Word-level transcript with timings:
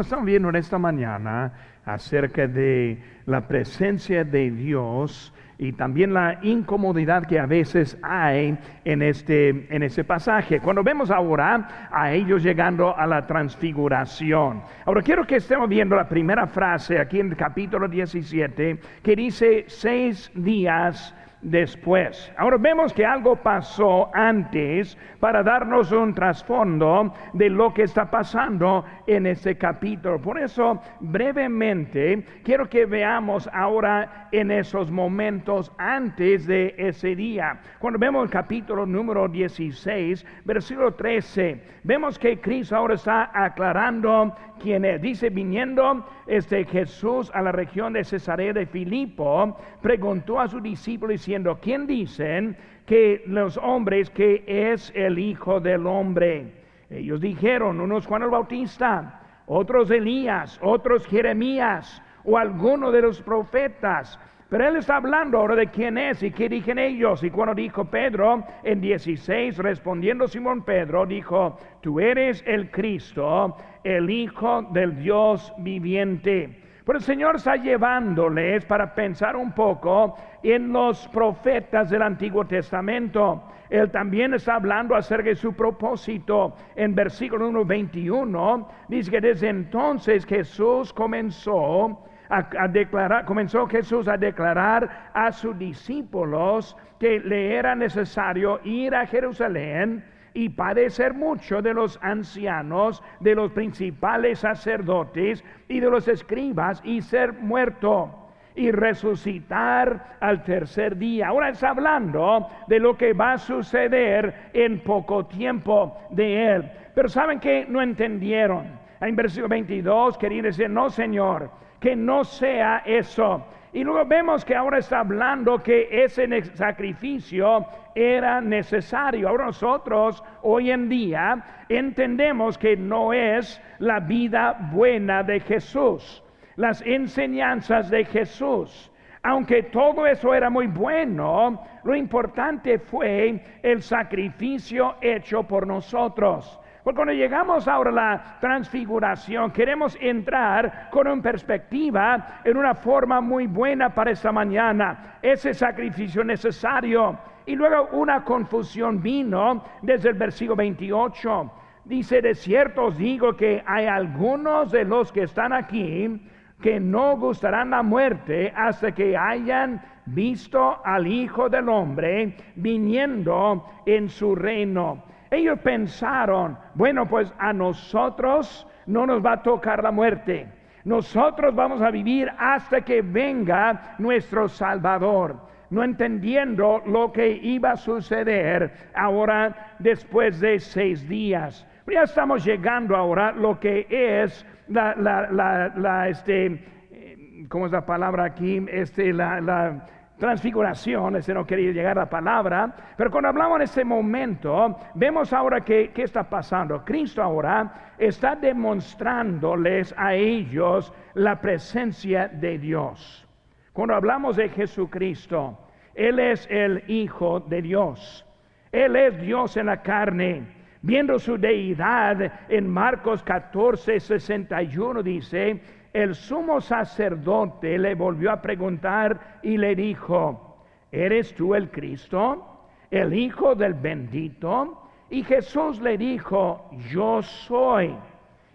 Estamos 0.00 0.24
viendo 0.24 0.48
en 0.48 0.56
esta 0.56 0.78
mañana 0.78 1.52
acerca 1.84 2.48
de 2.48 2.98
la 3.26 3.46
presencia 3.46 4.24
de 4.24 4.50
Dios 4.50 5.32
y 5.56 5.72
también 5.72 6.12
la 6.12 6.40
incomodidad 6.42 7.26
que 7.26 7.38
a 7.38 7.46
veces 7.46 7.96
hay 8.02 8.58
en 8.84 9.02
este, 9.02 9.66
en 9.74 9.82
este 9.84 10.02
pasaje. 10.02 10.58
Cuando 10.58 10.82
vemos 10.82 11.10
ahora 11.10 11.88
a 11.92 12.12
ellos 12.12 12.42
llegando 12.42 12.96
a 12.96 13.06
la 13.06 13.24
transfiguración. 13.26 14.62
Ahora 14.84 15.02
quiero 15.02 15.26
que 15.26 15.36
estemos 15.36 15.68
viendo 15.68 15.94
la 15.94 16.08
primera 16.08 16.46
frase 16.48 16.98
aquí 16.98 17.20
en 17.20 17.28
el 17.30 17.36
capítulo 17.36 17.86
17 17.86 18.80
que 19.02 19.16
dice 19.16 19.64
seis 19.68 20.30
días 20.34 21.14
después. 21.44 22.32
Ahora 22.36 22.56
vemos 22.56 22.92
que 22.92 23.04
algo 23.04 23.36
pasó 23.36 24.10
antes 24.14 24.98
para 25.20 25.42
darnos 25.42 25.92
un 25.92 26.14
trasfondo 26.14 27.14
de 27.32 27.50
lo 27.50 27.72
que 27.72 27.82
está 27.82 28.10
pasando 28.10 28.84
en 29.06 29.26
este 29.26 29.56
capítulo. 29.56 30.20
Por 30.20 30.40
eso, 30.40 30.80
brevemente, 31.00 32.24
quiero 32.42 32.68
que 32.68 32.86
veamos 32.86 33.48
ahora 33.52 34.28
en 34.32 34.50
esos 34.50 34.90
momentos 34.90 35.70
antes 35.78 36.46
de 36.46 36.74
ese 36.76 37.14
día. 37.14 37.60
Cuando 37.78 37.98
vemos 37.98 38.24
el 38.24 38.30
capítulo 38.30 38.86
número 38.86 39.28
16, 39.28 40.26
versículo 40.44 40.94
13, 40.94 41.62
vemos 41.84 42.18
que 42.18 42.40
Cristo 42.40 42.76
ahora 42.76 42.94
está 42.94 43.30
aclarando 43.32 44.34
quién 44.60 44.84
es. 44.84 45.00
Dice, 45.00 45.30
viniendo 45.30 46.06
este 46.26 46.64
Jesús 46.64 47.30
a 47.34 47.42
la 47.42 47.52
región 47.52 47.92
de 47.92 48.04
Cesarea 48.04 48.52
de 48.52 48.66
Filipo, 48.66 49.56
preguntó 49.82 50.40
a 50.40 50.48
su 50.48 50.60
discípulo 50.60 51.12
diciendo, 51.12 51.33
¿quién 51.60 51.86
dicen 51.86 52.56
que 52.86 53.22
los 53.26 53.56
hombres 53.56 54.10
que 54.10 54.44
es 54.46 54.92
el 54.94 55.18
Hijo 55.18 55.60
del 55.60 55.86
Hombre? 55.86 56.52
Ellos 56.90 57.20
dijeron, 57.20 57.80
unos 57.80 58.06
Juan 58.06 58.22
el 58.22 58.30
Bautista, 58.30 59.20
otros 59.46 59.90
Elías, 59.90 60.58
otros 60.62 61.06
Jeremías 61.06 62.02
o 62.24 62.38
alguno 62.38 62.90
de 62.90 63.02
los 63.02 63.20
profetas. 63.20 64.18
Pero 64.48 64.68
él 64.68 64.76
está 64.76 64.96
hablando 64.96 65.38
ahora 65.38 65.56
de 65.56 65.66
quién 65.68 65.98
es 65.98 66.22
y 66.22 66.30
qué 66.30 66.48
dicen 66.48 66.78
ellos. 66.78 67.24
Y 67.24 67.30
cuando 67.30 67.54
dijo 67.54 67.86
Pedro 67.86 68.44
en 68.62 68.80
16, 68.80 69.58
respondiendo 69.58 70.28
Simón 70.28 70.64
Pedro, 70.64 71.06
dijo, 71.06 71.58
tú 71.80 71.98
eres 71.98 72.44
el 72.46 72.70
Cristo, 72.70 73.56
el 73.82 74.08
Hijo 74.08 74.62
del 74.70 74.96
Dios 75.02 75.52
viviente. 75.58 76.63
Pero 76.84 76.98
el 76.98 77.04
Señor 77.04 77.36
está 77.36 77.56
llevándoles 77.56 78.64
para 78.66 78.94
pensar 78.94 79.36
un 79.36 79.52
poco 79.52 80.16
en 80.42 80.70
los 80.70 81.08
profetas 81.08 81.88
del 81.88 82.02
Antiguo 82.02 82.46
Testamento. 82.46 83.44
Él 83.70 83.90
también 83.90 84.34
está 84.34 84.56
hablando 84.56 84.94
acerca 84.94 85.30
de 85.30 85.36
su 85.36 85.54
propósito. 85.54 86.54
En 86.76 86.94
versículo 86.94 87.48
1, 87.48 87.64
21, 87.64 88.68
dice 88.88 89.10
que 89.10 89.20
desde 89.22 89.48
entonces 89.48 90.26
Jesús 90.26 90.92
comenzó 90.92 92.04
a, 92.28 92.68
declarar, 92.68 93.24
comenzó 93.24 93.66
Jesús 93.66 94.06
a 94.06 94.18
declarar 94.18 95.10
a 95.14 95.32
sus 95.32 95.58
discípulos 95.58 96.76
que 96.98 97.18
le 97.20 97.54
era 97.54 97.74
necesario 97.74 98.60
ir 98.64 98.94
a 98.94 99.06
Jerusalén 99.06 100.04
y 100.34 100.48
padecer 100.50 101.14
mucho 101.14 101.62
de 101.62 101.72
los 101.72 101.98
ancianos, 102.02 103.02
de 103.20 103.34
los 103.34 103.52
principales 103.52 104.40
sacerdotes 104.40 105.44
y 105.68 105.80
de 105.80 105.88
los 105.88 106.08
escribas 106.08 106.82
y 106.84 107.00
ser 107.00 107.32
muerto 107.32 108.24
y 108.56 108.70
resucitar 108.70 110.16
al 110.20 110.44
tercer 110.44 110.96
día. 110.96 111.28
Ahora 111.28 111.50
está 111.50 111.70
hablando 111.70 112.48
de 112.68 112.78
lo 112.78 112.96
que 112.96 113.12
va 113.12 113.32
a 113.32 113.38
suceder 113.38 114.50
en 114.52 114.80
poco 114.80 115.26
tiempo 115.26 115.96
de 116.10 116.54
él. 116.54 116.70
Pero 116.94 117.08
saben 117.08 117.40
que 117.40 117.66
no 117.68 117.82
entendieron. 117.82 118.66
En 119.00 119.16
versículo 119.16 119.48
22 119.48 120.18
querían 120.18 120.44
decir, 120.44 120.70
no 120.70 120.88
Señor, 120.88 121.50
que 121.80 121.96
no 121.96 122.24
sea 122.24 122.82
eso. 122.86 123.44
Y 123.74 123.82
luego 123.82 124.04
vemos 124.06 124.44
que 124.44 124.54
ahora 124.54 124.78
está 124.78 125.00
hablando 125.00 125.60
que 125.60 125.88
ese 125.90 126.44
sacrificio 126.54 127.66
era 127.92 128.40
necesario. 128.40 129.28
Ahora 129.28 129.46
nosotros 129.46 130.22
hoy 130.42 130.70
en 130.70 130.88
día 130.88 131.64
entendemos 131.68 132.56
que 132.56 132.76
no 132.76 133.12
es 133.12 133.60
la 133.80 133.98
vida 133.98 134.56
buena 134.72 135.24
de 135.24 135.40
Jesús, 135.40 136.22
las 136.54 136.82
enseñanzas 136.82 137.90
de 137.90 138.04
Jesús. 138.04 138.92
Aunque 139.24 139.64
todo 139.64 140.06
eso 140.06 140.32
era 140.32 140.50
muy 140.50 140.68
bueno, 140.68 141.60
lo 141.82 141.96
importante 141.96 142.78
fue 142.78 143.42
el 143.60 143.82
sacrificio 143.82 144.94
hecho 145.00 145.42
por 145.42 145.66
nosotros. 145.66 146.60
Porque 146.84 146.96
cuando 146.96 147.14
llegamos 147.14 147.66
ahora 147.66 147.90
a 147.90 147.94
la 147.94 148.38
transfiguración, 148.40 149.50
queremos 149.52 149.96
entrar 150.02 150.90
con 150.90 151.08
una 151.08 151.22
perspectiva 151.22 152.42
en 152.44 152.58
una 152.58 152.74
forma 152.74 153.22
muy 153.22 153.46
buena 153.46 153.94
para 153.94 154.10
esta 154.10 154.30
mañana. 154.30 155.16
Ese 155.22 155.54
sacrificio 155.54 156.22
necesario. 156.22 157.18
Y 157.46 157.56
luego 157.56 157.88
una 157.92 158.22
confusión 158.22 159.00
vino 159.00 159.64
desde 159.80 160.10
el 160.10 160.16
versículo 160.16 160.56
28. 160.56 161.52
Dice, 161.86 162.20
de 162.20 162.34
cierto 162.34 162.84
os 162.84 162.98
digo 162.98 163.34
que 163.34 163.64
hay 163.66 163.86
algunos 163.86 164.70
de 164.70 164.84
los 164.84 165.10
que 165.10 165.22
están 165.22 165.54
aquí 165.54 166.20
que 166.60 166.78
no 166.80 167.16
gustarán 167.16 167.70
la 167.70 167.82
muerte 167.82 168.52
hasta 168.54 168.92
que 168.92 169.16
hayan 169.16 169.82
visto 170.04 170.84
al 170.84 171.06
Hijo 171.06 171.48
del 171.48 171.66
Hombre 171.70 172.36
viniendo 172.56 173.64
en 173.86 174.10
su 174.10 174.34
reino. 174.34 175.13
Ellos 175.34 175.58
pensaron, 175.60 176.56
bueno, 176.74 177.08
pues 177.08 177.32
a 177.38 177.52
nosotros 177.52 178.66
no 178.86 179.04
nos 179.04 179.24
va 179.24 179.32
a 179.32 179.42
tocar 179.42 179.82
la 179.82 179.90
muerte. 179.90 180.46
Nosotros 180.84 181.52
vamos 181.54 181.82
a 181.82 181.90
vivir 181.90 182.30
hasta 182.38 182.82
que 182.82 183.02
venga 183.02 183.96
nuestro 183.98 184.48
Salvador, 184.48 185.36
no 185.70 185.82
entendiendo 185.82 186.82
lo 186.86 187.10
que 187.10 187.28
iba 187.30 187.72
a 187.72 187.76
suceder 187.76 188.90
ahora 188.94 189.74
después 189.80 190.38
de 190.38 190.60
seis 190.60 191.08
días. 191.08 191.66
Ya 191.90 192.02
estamos 192.02 192.44
llegando 192.44 192.94
ahora 192.94 193.32
lo 193.32 193.58
que 193.58 193.86
es 193.90 194.46
la, 194.68 194.94
la, 194.94 195.70
la, 195.74 196.08
este, 196.08 196.46
eh, 196.92 197.46
¿cómo 197.48 197.66
es 197.66 197.72
la 197.72 197.84
palabra 197.84 198.24
aquí? 198.24 198.64
Este, 198.70 199.12
la, 199.12 199.40
la 199.40 199.86
transfiguración, 200.18 201.16
ese 201.16 201.34
no 201.34 201.46
quería 201.46 201.72
llegar 201.72 201.98
a 201.98 202.02
la 202.02 202.10
palabra, 202.10 202.74
pero 202.96 203.10
cuando 203.10 203.28
hablamos 203.28 203.56
en 203.56 203.62
este 203.62 203.84
momento, 203.84 204.76
vemos 204.94 205.32
ahora 205.32 205.62
que, 205.62 205.90
qué 205.92 206.02
está 206.02 206.28
pasando. 206.28 206.84
Cristo 206.84 207.22
ahora 207.22 207.92
está 207.98 208.36
demostrándoles 208.36 209.94
a 209.96 210.14
ellos 210.14 210.92
la 211.14 211.40
presencia 211.40 212.28
de 212.28 212.58
Dios. 212.58 213.26
Cuando 213.72 213.94
hablamos 213.94 214.36
de 214.36 214.48
Jesucristo, 214.50 215.58
Él 215.94 216.20
es 216.20 216.46
el 216.50 216.84
Hijo 216.86 217.40
de 217.40 217.62
Dios. 217.62 218.24
Él 218.70 218.96
es 218.96 219.20
Dios 219.20 219.56
en 219.56 219.66
la 219.66 219.82
carne. 219.82 220.64
Viendo 220.82 221.18
su 221.18 221.38
deidad 221.38 222.30
en 222.48 222.68
Marcos 222.68 223.22
14, 223.22 223.98
61 223.98 225.02
dice, 225.02 225.60
el 225.94 226.16
sumo 226.16 226.60
sacerdote 226.60 227.78
le 227.78 227.94
volvió 227.94 228.32
a 228.32 228.42
preguntar 228.42 229.38
y 229.44 229.56
le 229.56 229.76
dijo, 229.76 230.58
¿eres 230.90 231.32
tú 231.36 231.54
el 231.54 231.70
Cristo, 231.70 232.66
el 232.90 233.14
Hijo 233.14 233.54
del 233.54 233.74
bendito? 233.74 234.90
Y 235.08 235.22
Jesús 235.22 235.80
le 235.80 235.96
dijo, 235.96 236.68
yo 236.90 237.22
soy. 237.22 237.94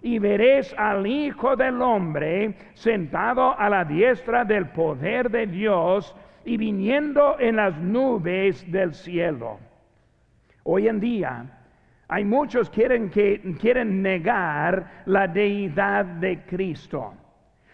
Y 0.02 0.20
veréis 0.20 0.76
al 0.78 1.08
Hijo 1.08 1.56
del 1.56 1.82
Hombre 1.82 2.58
sentado 2.74 3.58
a 3.58 3.70
la 3.70 3.86
diestra 3.86 4.44
del 4.44 4.68
poder 4.72 5.32
de 5.32 5.48
Dios 5.48 6.14
y 6.44 6.58
viniendo 6.58 7.40
en 7.40 7.56
las 7.56 7.78
nubes 7.78 8.70
del 8.70 8.94
cielo. 8.94 9.60
Hoy 10.64 10.90
en 10.90 11.00
día 11.00 11.46
hay 12.10 12.26
muchos 12.26 12.70
que 12.70 13.56
quieren 13.62 14.02
negar 14.02 15.04
la 15.06 15.26
deidad 15.26 16.04
de 16.04 16.42
Cristo. 16.46 17.14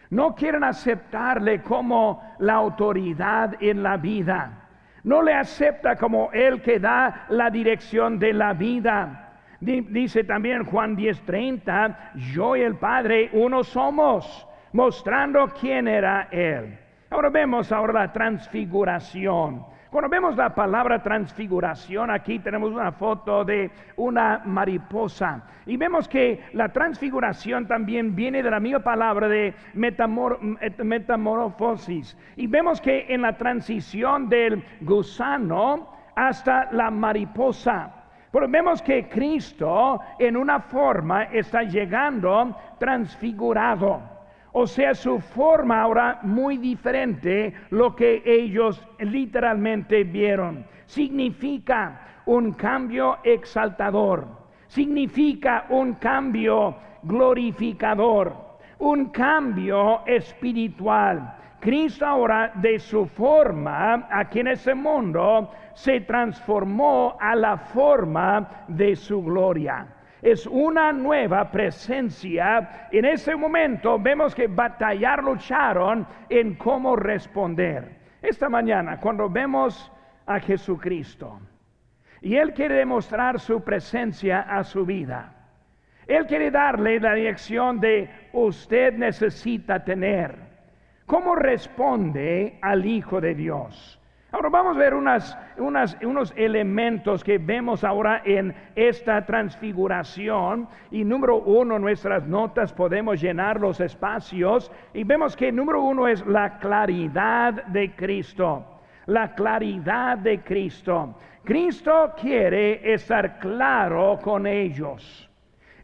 No 0.09 0.35
quieren 0.35 0.63
aceptarle 0.63 1.61
como 1.61 2.21
la 2.39 2.53
autoridad 2.53 3.55
en 3.59 3.83
la 3.83 3.97
vida. 3.97 4.67
No 5.03 5.21
le 5.21 5.33
acepta 5.33 5.95
como 5.95 6.31
el 6.31 6.61
que 6.61 6.79
da 6.79 7.25
la 7.29 7.49
dirección 7.49 8.17
de 8.17 8.33
la 8.33 8.53
vida. 8.53 9.33
Dice 9.59 10.23
también 10.23 10.65
Juan 10.65 10.95
10:30, 10.95 12.13
yo 12.33 12.55
y 12.55 12.61
el 12.61 12.75
Padre 12.75 13.29
uno 13.33 13.63
somos, 13.63 14.47
mostrando 14.73 15.47
quién 15.59 15.87
era 15.87 16.27
Él. 16.31 16.77
Ahora 17.09 17.29
vemos 17.29 17.71
ahora 17.71 17.93
la 17.93 18.11
transfiguración. 18.11 19.65
Cuando 19.95 20.09
vemos 20.09 20.35
la 20.35 20.53
palabra 20.53 21.01
transfiguración, 21.01 22.11
aquí 22.11 22.39
tenemos 22.39 22.69
una 22.69 22.91
foto 22.91 23.45
de 23.45 23.71
una 23.95 24.41
mariposa. 24.43 25.41
Y 25.65 25.77
vemos 25.77 26.09
que 26.09 26.43
la 26.51 26.67
transfiguración 26.67 27.65
también 27.65 28.13
viene 28.13 28.43
de 28.43 28.51
la 28.51 28.59
misma 28.59 28.79
palabra 28.79 29.29
de 29.29 29.53
metamorfosis. 30.83 32.17
Y 32.35 32.45
vemos 32.47 32.81
que 32.81 33.05
en 33.07 33.21
la 33.21 33.37
transición 33.37 34.27
del 34.27 34.65
gusano 34.81 35.87
hasta 36.13 36.69
la 36.73 36.91
mariposa. 36.91 37.93
Vemos 38.33 38.81
que 38.81 39.07
Cristo 39.07 40.01
en 40.19 40.35
una 40.35 40.59
forma 40.59 41.23
está 41.23 41.63
llegando 41.63 42.53
transfigurado. 42.79 44.14
O 44.57 44.65
sea, 44.65 44.95
su 44.95 45.19
forma 45.19 45.81
ahora 45.81 46.19
muy 46.21 46.57
diferente 46.57 47.53
lo 47.71 47.93
que 47.93 48.23
ellos 48.25 48.81
literalmente 48.99 50.05
vieron. 50.05 50.65
Significa 50.85 52.21
un 52.25 52.53
cambio 52.53 53.17
exaltador. 53.25 54.25
Significa 54.67 55.65
un 55.67 55.95
cambio 55.95 56.73
glorificador. 57.03 58.33
Un 58.79 59.07
cambio 59.07 60.05
espiritual. 60.05 61.35
Cristo 61.59 62.05
ahora 62.05 62.53
de 62.55 62.79
su 62.79 63.07
forma 63.07 64.07
aquí 64.09 64.39
en 64.39 64.47
ese 64.47 64.73
mundo 64.73 65.51
se 65.73 65.99
transformó 65.99 67.17
a 67.19 67.35
la 67.35 67.57
forma 67.57 68.49
de 68.69 68.95
su 68.95 69.21
gloria. 69.21 69.94
Es 70.25 70.47
una 70.47 70.91
nueva 70.91 71.51
presencia. 71.51 72.87
En 72.91 73.05
ese 73.05 73.35
momento 73.35 73.99
vemos 73.99 74.33
que 74.33 74.47
batallar 74.47 75.23
lucharon 75.23 76.07
en 76.27 76.55
cómo 76.55 76.95
responder. 76.95 77.99
Esta 78.23 78.49
mañana, 78.49 78.99
cuando 78.99 79.29
vemos 79.29 79.91
a 80.25 80.39
Jesucristo 80.39 81.39
y 82.21 82.37
Él 82.37 82.55
quiere 82.55 82.73
demostrar 82.73 83.39
su 83.39 83.63
presencia 83.63 84.41
a 84.41 84.63
su 84.63 84.83
vida, 84.83 85.31
Él 86.07 86.25
quiere 86.25 86.49
darle 86.49 86.99
la 86.99 87.13
dirección 87.13 87.79
de 87.79 88.09
usted 88.33 88.93
necesita 88.93 89.83
tener. 89.83 90.39
¿Cómo 91.05 91.35
responde 91.35 92.57
al 92.63 92.83
Hijo 92.83 93.21
de 93.21 93.35
Dios? 93.35 94.01
Ahora 94.35 94.49
vamos 94.49 94.75
a 94.75 94.79
ver 94.81 94.93
unos 94.93 96.33
elementos 96.35 97.23
que 97.23 97.37
vemos 97.37 97.85
ahora 97.85 98.21
en 98.25 98.53
esta 98.75 99.25
transfiguración. 99.25 100.67
Y 100.91 101.05
número 101.05 101.37
uno, 101.37 101.79
nuestras 101.79 102.27
notas 102.27 102.73
podemos 102.73 103.21
llenar 103.21 103.61
los 103.61 103.79
espacios. 103.79 104.69
Y 104.93 105.05
vemos 105.05 105.37
que 105.37 105.53
número 105.53 105.81
uno 105.81 106.05
es 106.05 106.25
la 106.25 106.59
claridad 106.59 107.63
de 107.67 107.95
Cristo. 107.95 108.81
La 109.05 109.33
claridad 109.33 110.17
de 110.17 110.41
Cristo. 110.41 111.17
Cristo 111.45 112.13
quiere 112.19 112.93
estar 112.93 113.39
claro 113.39 114.19
con 114.21 114.45
ellos. 114.45 115.29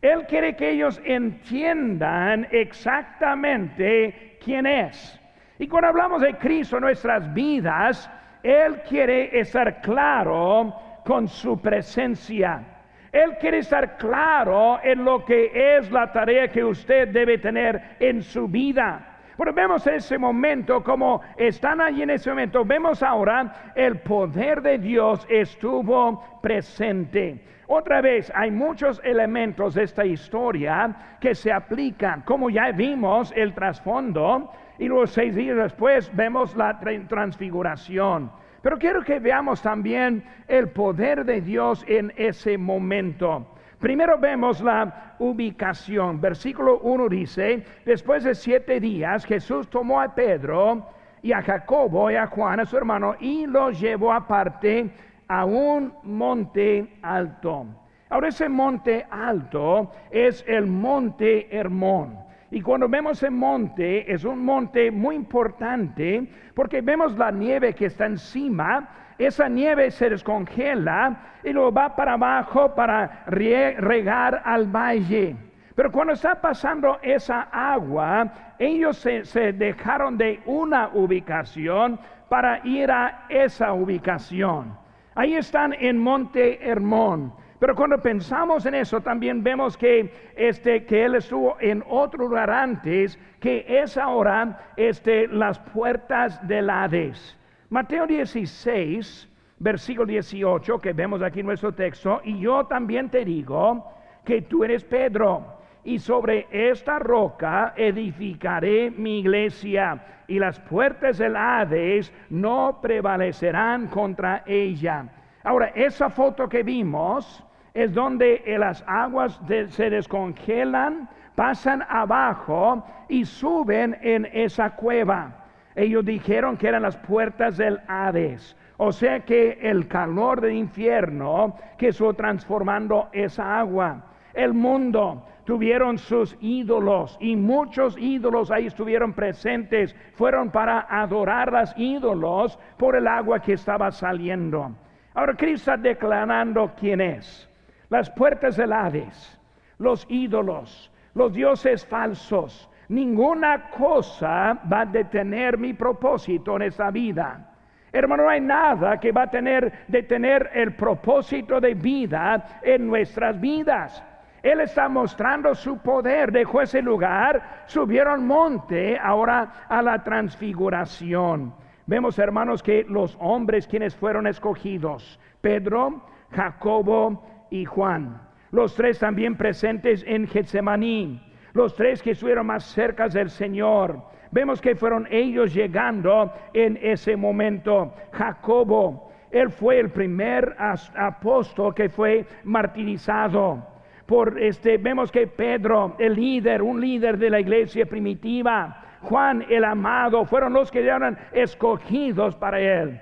Él 0.02 0.26
quiere 0.28 0.58
que 0.58 0.72
ellos 0.72 1.02
entiendan 1.06 2.50
exactamente 2.52 4.38
quién 4.44 4.66
es. 4.66 5.18
Y 5.58 5.70
cuando 5.70 5.88
hablamos 5.88 6.22
de 6.22 6.36
Cristo 6.38 6.76
en 6.76 6.82
nuestras 6.82 7.34
vidas, 7.34 8.12
él 8.44 8.82
quiere 8.88 9.40
estar 9.40 9.82
claro 9.82 10.74
con 11.06 11.28
su 11.28 11.60
presencia. 11.60 12.64
Él 13.12 13.38
quiere 13.40 13.60
estar 13.60 13.98
claro 13.98 14.80
en 14.82 15.04
lo 15.04 15.26
que 15.26 15.78
es 15.78 15.92
la 15.92 16.12
tarea 16.12 16.50
que 16.50 16.64
usted 16.64 17.10
debe 17.10 17.38
tener 17.38 17.98
en 18.00 18.22
su 18.22 18.48
vida. 18.48 19.08
Pero 19.38 19.54
vemos 19.54 19.88
ese 19.88 20.18
momento, 20.18 20.84
como 20.84 21.22
están 21.36 21.82
allí 21.82 22.04
en 22.04 22.12
ese 22.12 22.30
momento, 22.30 22.64
vemos 22.64 23.02
ahora 23.02 23.74
el 23.76 24.00
poder 24.00 24.62
de 24.62 24.78
Dios 24.78 25.26
estuvo 25.30 26.40
presente. 26.42 27.44
Otra 27.68 28.02
vez, 28.02 28.32
hay 28.36 28.52
muchos 28.52 29.02
elementos 29.04 29.74
de 29.74 29.84
esta 29.84 30.06
historia 30.06 31.18
que 31.20 31.34
se 31.34 31.52
aplican, 31.52 32.22
como 32.22 32.50
ya 32.50 32.72
vimos 32.72 33.34
el 33.36 33.54
trasfondo, 33.54 34.52
y 34.82 34.88
luego 34.88 35.06
seis 35.06 35.36
días 35.36 35.56
después 35.56 36.12
vemos 36.16 36.56
la 36.56 36.80
transfiguración. 37.08 38.32
Pero 38.64 38.80
quiero 38.80 39.04
que 39.04 39.20
veamos 39.20 39.62
también 39.62 40.24
el 40.48 40.70
poder 40.70 41.24
de 41.24 41.40
Dios 41.40 41.86
en 41.88 42.12
ese 42.18 42.58
momento. 42.58 43.46
Primero 43.78 44.18
vemos 44.18 44.60
la 44.60 45.14
ubicación. 45.20 46.20
Versículo 46.20 46.80
1 46.80 47.10
dice, 47.10 47.64
después 47.86 48.24
de 48.24 48.34
siete 48.34 48.80
días 48.80 49.24
Jesús 49.24 49.70
tomó 49.70 50.02
a 50.02 50.16
Pedro 50.16 50.88
y 51.22 51.32
a 51.32 51.44
Jacobo 51.44 52.10
y 52.10 52.16
a 52.16 52.26
Juan, 52.26 52.60
a 52.60 52.66
su 52.66 52.76
hermano, 52.76 53.14
y 53.20 53.46
los 53.46 53.80
llevó 53.80 54.12
aparte 54.12 54.90
a 55.28 55.46
un 55.46 55.94
monte 56.02 56.98
alto. 57.04 57.68
Ahora 58.10 58.30
ese 58.30 58.50
monte 58.50 59.06
alto 59.12 59.92
es 60.10 60.44
el 60.48 60.66
monte 60.66 61.56
Hermón. 61.56 62.31
Y 62.52 62.62
cuando 62.62 62.90
vemos 62.90 63.24
el 63.24 63.32
monte, 63.32 64.12
es 64.12 64.26
un 64.26 64.44
monte 64.44 64.92
muy 64.92 65.16
importante 65.16 66.28
porque 66.54 66.82
vemos 66.82 67.18
la 67.18 67.32
nieve 67.32 67.74
que 67.74 67.86
está 67.86 68.06
encima, 68.06 68.90
esa 69.18 69.48
nieve 69.48 69.90
se 69.90 70.10
descongela 70.10 71.40
y 71.46 71.54
luego 71.54 71.72
va 71.72 71.96
para 71.96 72.14
abajo 72.14 72.76
para 72.76 73.24
regar 73.26 74.42
al 74.44 74.68
valle. 74.68 75.38
Pero 75.76 75.92
cuando 75.94 76.12
está 76.14 76.42
pasando 76.42 77.00
esa 77.02 77.44
agua, 77.44 78.54
ellos 78.60 78.98
se, 78.98 79.24
se 79.24 79.54
dejaron 79.54 80.18
de 80.18 80.42
una 80.46 80.90
ubicación 80.94 81.98
para 82.28 82.60
ir 82.68 82.92
a 82.92 83.26
esa 83.30 83.72
ubicación. 83.72 84.78
Ahí 85.16 85.36
están 85.36 85.74
en 85.74 85.98
Monte 85.98 86.68
Hermón. 86.68 87.34
Pero 87.62 87.76
cuando 87.76 88.02
pensamos 88.02 88.66
en 88.66 88.74
eso, 88.74 89.02
también 89.02 89.44
vemos 89.44 89.78
que, 89.78 90.32
este, 90.36 90.84
que 90.84 91.06
Él 91.06 91.14
estuvo 91.14 91.58
en 91.60 91.84
otro 91.88 92.28
lugar 92.28 92.50
antes, 92.50 93.20
que 93.40 93.64
es 93.68 94.00
ahora 94.00 94.72
este, 94.76 95.28
las 95.28 95.60
puertas 95.60 96.48
del 96.48 96.72
Hades. 96.72 97.38
Mateo 97.70 98.08
16, 98.08 99.30
versículo 99.60 100.08
18, 100.08 100.80
que 100.80 100.94
vemos 100.94 101.22
aquí 101.22 101.42
en 101.42 101.46
nuestro 101.46 101.72
texto, 101.72 102.20
y 102.24 102.40
yo 102.40 102.66
también 102.66 103.12
te 103.12 103.24
digo 103.24 103.94
que 104.26 104.42
tú 104.42 104.64
eres 104.64 104.84
Pedro, 104.84 105.60
y 105.84 106.00
sobre 106.00 106.48
esta 106.50 106.98
roca 106.98 107.76
edificaré 107.78 108.90
mi 108.90 109.20
iglesia, 109.20 110.04
y 110.28 110.40
las 110.40 110.60
puertas 110.62 111.20
del 111.20 111.36
Hades 111.36 112.12
no 112.32 112.80
prevalecerán 112.82 113.86
contra 113.86 114.42
ella. 114.48 115.06
Ahora, 115.44 115.68
esa 115.76 116.10
foto 116.10 116.50
que 116.50 116.64
vimos 116.64 117.46
es 117.74 117.94
donde 117.94 118.44
las 118.58 118.84
aguas 118.88 119.40
se 119.70 119.90
descongelan, 119.90 121.10
pasan 121.36 121.84
abajo 121.88 122.84
y 123.08 123.26
suben 123.26 123.98
en 124.02 124.28
esa 124.34 124.72
cueva. 124.72 125.46
Ellos 125.76 126.04
dijeron 126.04 126.58
que 126.58 126.68
eran 126.68 126.82
las 126.82 126.98
puertas 126.98 127.58
del 127.58 127.80
Hades. 127.88 128.58
O 128.78 128.92
sea 128.92 129.22
que 129.22 129.60
el 129.62 129.88
calor 129.88 130.42
del 130.42 130.54
infierno 130.54 131.56
que 131.78 131.90
estuvo 131.90 132.14
transformando 132.14 133.10
esa 133.14 133.60
agua. 133.60 134.06
El 134.34 134.54
mundo 134.54 135.26
tuvieron 135.46 135.98
sus 135.98 136.36
ídolos 136.42 137.18
y 137.22 137.36
muchos 137.36 137.96
ídolos 137.98 138.52
ahí 138.52 138.68
estuvieron 138.68 139.14
presentes. 139.14 139.96
Fueron 140.16 140.50
para 140.50 140.88
adorar 140.90 141.54
los 141.54 141.74
ídolos 141.78 142.58
por 142.78 142.96
el 142.96 143.08
agua 143.08 143.40
que 143.40 143.54
estaba 143.54 143.92
saliendo. 143.92 144.72
Ahora 145.14 145.36
Cristo 145.36 145.72
está 145.72 145.78
declarando 145.78 146.72
quién 146.76 147.02
es 147.02 147.51
las 147.92 148.10
puertas 148.10 148.56
del 148.56 148.72
Hades, 148.72 149.38
los 149.78 150.08
ídolos, 150.10 150.90
los 151.14 151.34
dioses 151.34 151.86
falsos. 151.86 152.70
Ninguna 152.88 153.70
cosa 153.70 154.60
va 154.72 154.82
a 154.82 154.86
detener 154.86 155.58
mi 155.58 155.74
propósito 155.74 156.56
en 156.56 156.64
esa 156.64 156.90
vida. 156.90 157.50
Hermano, 157.92 158.24
no 158.24 158.30
hay 158.30 158.40
nada 158.40 158.98
que 158.98 159.12
va 159.12 159.24
a 159.24 159.30
tener 159.30 159.84
detener 159.90 160.52
el 160.54 160.74
propósito 160.74 161.60
de 161.60 161.74
vida 161.74 162.62
en 162.62 162.88
nuestras 162.88 163.40
vidas. 163.40 164.02
Él 164.42 164.62
está 164.62 164.88
mostrando 164.88 165.54
su 165.54 165.78
poder, 165.80 166.32
dejó 166.32 166.62
ese 166.62 166.82
lugar, 166.82 167.66
subieron 167.68 168.26
monte, 168.26 168.98
ahora 168.98 169.66
a 169.68 169.82
la 169.82 170.02
transfiguración. 170.02 171.54
Vemos, 171.86 172.18
hermanos, 172.18 172.64
que 172.64 172.86
los 172.88 173.18
hombres 173.20 173.68
quienes 173.68 173.94
fueron 173.98 174.28
escogidos, 174.28 175.20
Pedro, 175.42 176.02
Jacobo 176.32 177.22
y 177.52 177.66
Juan. 177.66 178.20
Los 178.50 178.74
tres 178.74 178.98
también 178.98 179.38
presentes 179.38 180.04
en 180.08 180.28
Getsemaní. 180.28 181.22
Los 181.54 181.76
tres 181.76 182.02
que 182.02 182.12
estuvieron 182.12 182.48
más 182.48 182.64
cerca 182.64 183.08
del 183.08 183.30
Señor. 183.30 184.02
Vemos 184.32 184.60
que 184.60 184.76
fueron 184.76 185.08
ellos 185.12 185.54
llegando 185.54 186.34
en 186.54 186.80
ese 186.82 187.16
momento. 187.16 187.94
Jacobo, 188.12 189.12
él 189.30 189.50
fue 189.52 189.80
el 189.80 189.92
primer 189.92 190.56
apóstol 190.58 191.76
que 191.76 191.90
fue 191.90 192.26
martirizado. 192.44 193.68
Por 194.06 194.42
este, 194.42 194.78
vemos 194.78 195.12
que 195.12 195.28
Pedro, 195.28 195.96
el 196.00 196.16
líder, 196.16 196.62
un 196.62 196.82
líder 196.82 197.18
de 197.18 197.30
la 197.30 197.40
iglesia 197.40 197.86
primitiva, 197.86 198.84
Juan 199.02 199.46
el 199.50 199.64
amado, 199.64 200.26
fueron 200.26 200.54
los 200.54 200.72
que 200.72 200.84
eran 200.84 201.18
escogidos 201.32 202.36
para 202.36 202.60
él. 202.60 203.02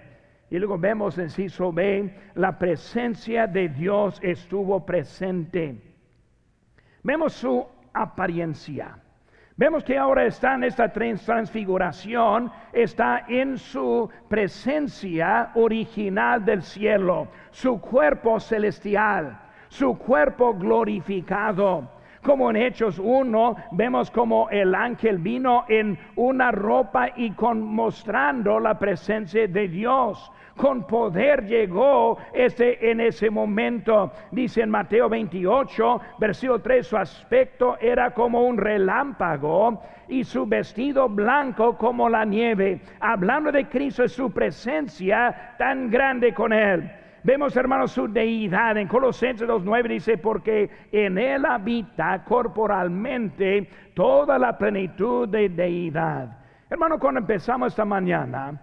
Y 0.52 0.58
luego 0.58 0.78
vemos 0.78 1.18
en 1.18 1.30
sí 1.30 1.48
B, 1.74 2.14
la 2.36 2.58
presencia 2.58 3.46
de 3.46 3.70
Dios 3.70 4.20
estuvo 4.24 4.86
presente. 4.86 5.76
Vemos 7.04 7.34
su 7.34 7.66
apariencia. 7.94 8.98
Vemos 9.56 9.84
que 9.84 9.98
ahora 9.98 10.26
está 10.26 10.56
en 10.56 10.64
esta 10.64 10.92
transfiguración, 10.92 12.52
está 12.72 13.26
en 13.28 13.58
su 13.58 14.10
presencia 14.30 15.52
original 15.56 16.46
del 16.46 16.64
cielo, 16.64 17.28
su 17.52 17.80
cuerpo 17.80 18.40
celestial. 18.40 19.38
su 19.70 19.98
cuerpo 20.00 20.56
glorificado. 20.56 21.92
Como 22.24 22.50
en 22.50 22.58
Hechos 22.58 23.00
1 23.00 23.56
vemos 23.72 24.12
como 24.12 24.50
el 24.50 24.76
ángel 24.76 25.20
vino 25.20 25.64
en 25.70 25.98
una 26.16 26.52
ropa 26.52 27.10
y 27.16 27.32
con 27.32 27.62
mostrando 27.62 28.60
la 28.60 28.78
presencia 28.78 29.48
de 29.48 29.68
Dios. 29.68 30.32
Con 30.60 30.84
poder 30.84 31.46
llegó 31.46 32.18
ese 32.34 32.92
en 32.92 33.00
ese 33.00 33.30
momento. 33.30 34.12
Dice 34.30 34.62
en 34.62 34.70
Mateo 34.70 35.08
28, 35.08 36.02
versículo 36.20 36.60
3, 36.60 36.86
su 36.86 36.98
aspecto 36.98 37.78
era 37.80 38.12
como 38.12 38.42
un 38.42 38.58
relámpago 38.58 39.82
y 40.10 40.26
su 40.26 40.46
vestido 40.46 41.08
blanco 41.08 41.78
como 41.78 42.10
la 42.10 42.26
nieve. 42.26 42.82
Hablando 43.00 43.54
de 43.54 43.70
Cristo, 43.70 44.04
es 44.04 44.12
su 44.12 44.32
presencia 44.32 45.56
tan 45.58 45.90
grande 45.90 46.34
con 46.34 46.52
él. 46.52 46.92
Vemos, 47.24 47.56
hermanos, 47.56 47.94
su 47.94 48.10
deidad. 48.10 48.76
En 48.76 48.90
Colosenses 48.90 49.48
2.9 49.48 49.88
dice, 49.88 50.18
porque 50.18 50.70
en 50.92 51.18
él 51.18 51.46
habita 51.46 52.22
corporalmente 52.26 53.70
toda 53.94 54.38
la 54.38 54.58
plenitud 54.58 55.26
de 55.30 55.48
deidad. 55.48 56.38
Hermano, 56.70 57.00
cuando 57.00 57.22
empezamos 57.22 57.70
esta 57.70 57.86
mañana, 57.86 58.60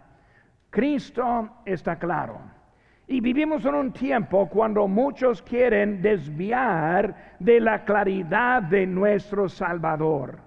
Cristo 0.77 1.49
está 1.65 1.99
claro. 1.99 2.39
Y 3.07 3.23
vivimos 3.23 3.65
en 3.65 3.75
un 3.75 3.93
tiempo 3.95 4.47
cuando 4.47 4.87
muchos 4.87 5.41
quieren 5.41 6.03
desviar 6.03 7.37
de 7.39 7.61
la 7.61 7.83
claridad 7.87 8.63
de 8.63 8.87
nuestro 8.87 9.49
Salvador. 9.49 10.39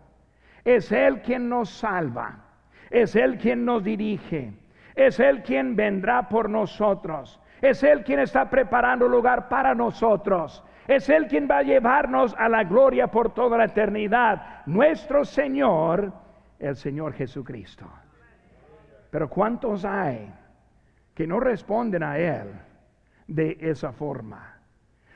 Es 0.63 0.91
Él 0.91 1.23
quien 1.23 1.49
nos 1.49 1.71
salva, 1.71 2.45
es 2.91 3.15
Él 3.15 3.39
quien 3.39 3.65
nos 3.65 3.83
dirige, 3.83 4.53
es 4.93 5.19
Él 5.19 5.41
quien 5.41 5.75
vendrá 5.75 6.29
por 6.29 6.47
nosotros. 6.47 7.41
Es 7.59 7.81
Él 7.81 8.03
quien 8.03 8.19
está 8.19 8.51
preparando 8.51 9.07
lugar 9.07 9.49
para 9.49 9.73
nosotros. 9.73 10.63
Es 10.87 11.09
Él 11.09 11.25
quien 11.25 11.47
va 11.49 11.57
a 11.57 11.63
llevarnos 11.63 12.35
a 12.37 12.47
la 12.49 12.63
gloria 12.65 13.07
por 13.07 13.33
toda 13.33 13.57
la 13.57 13.65
eternidad. 13.65 14.63
Nuestro 14.67 15.25
Señor, 15.25 16.13
el 16.59 16.75
Señor 16.75 17.13
Jesucristo. 17.13 17.87
Pero 19.09 19.29
¿cuántos 19.29 19.85
hay 19.85 20.31
que 21.13 21.27
no 21.27 21.39
responden 21.39 22.03
a 22.03 22.17
Él 22.17 22.47
de 23.27 23.57
esa 23.59 23.91
forma? 23.91 24.55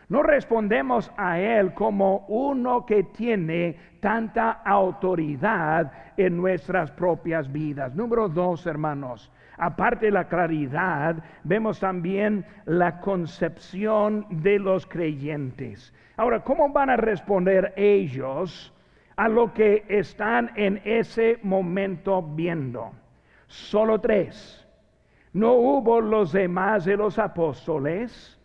No 0.10 0.22
respondemos 0.22 1.12
a 1.18 1.40
Él 1.40 1.74
como 1.74 2.26
uno 2.28 2.86
que 2.86 3.04
tiene 3.04 3.78
tanta 4.00 4.52
autoridad 4.52 5.92
en 6.18 6.38
nuestras 6.38 6.92
propias 6.92 7.52
vidas. 7.52 7.96
Número 7.96 8.28
dos, 8.30 8.66
hermanos, 8.66 9.32
Aparte 9.58 10.08
de 10.08 10.12
la 10.12 10.28
claridad, 10.28 11.24
vemos 11.44 11.80
también 11.80 12.46
la 12.66 13.00
concepción 13.00 14.26
de 14.30 14.60
los 14.60 14.86
creyentes. 14.86 15.94
Ahora, 16.18 16.44
¿cómo 16.44 16.70
van 16.70 16.90
a 16.90 16.98
responder 16.98 17.74
ellos 17.76 18.74
a 19.16 19.28
lo 19.28 19.54
que 19.54 19.86
están 19.88 20.52
en 20.56 20.82
ese 20.86 21.40
momento 21.44 22.22
viendo? 22.22 22.92
Solo 23.54 24.02
tres. 24.02 24.66
No 25.32 25.54
hubo 25.54 26.02
los 26.02 26.32
demás 26.32 26.86
de 26.86 26.98
los 26.98 27.20
apóstoles. 27.20 28.40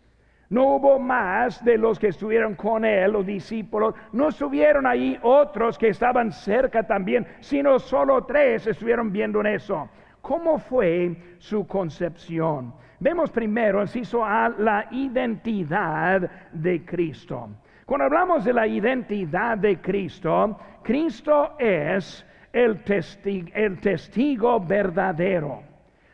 No 0.49 0.75
hubo 0.75 0.99
más 0.99 1.65
de 1.65 1.79
los 1.79 1.97
que 1.97 2.09
estuvieron 2.09 2.53
con 2.53 2.85
él, 2.85 3.11
los 3.13 3.25
discípulos. 3.25 3.95
No 4.11 4.29
estuvieron 4.29 4.85
ahí 4.85 5.17
otros 5.23 5.79
que 5.79 5.87
estaban 5.87 6.31
cerca 6.31 6.85
también, 6.85 7.25
sino 7.39 7.79
solo 7.79 8.23
tres 8.25 8.67
estuvieron 8.67 9.11
viendo 9.11 9.39
en 9.39 9.47
eso. 9.47 9.89
¿Cómo 10.21 10.59
fue 10.59 11.17
su 11.39 11.65
concepción? 11.65 12.71
Vemos 12.99 13.31
primero, 13.31 13.81
inciso 13.81 14.23
A, 14.23 14.49
la 14.59 14.89
identidad 14.91 16.29
de 16.51 16.85
Cristo. 16.85 17.49
Cuando 17.83 18.05
hablamos 18.05 18.45
de 18.45 18.53
la 18.53 18.67
identidad 18.67 19.57
de 19.57 19.81
Cristo, 19.81 20.59
Cristo 20.83 21.55
es 21.57 22.23
el 22.53 22.83
testigo, 22.83 23.49
el 23.53 23.79
testigo 23.79 24.59
verdadero. 24.59 25.63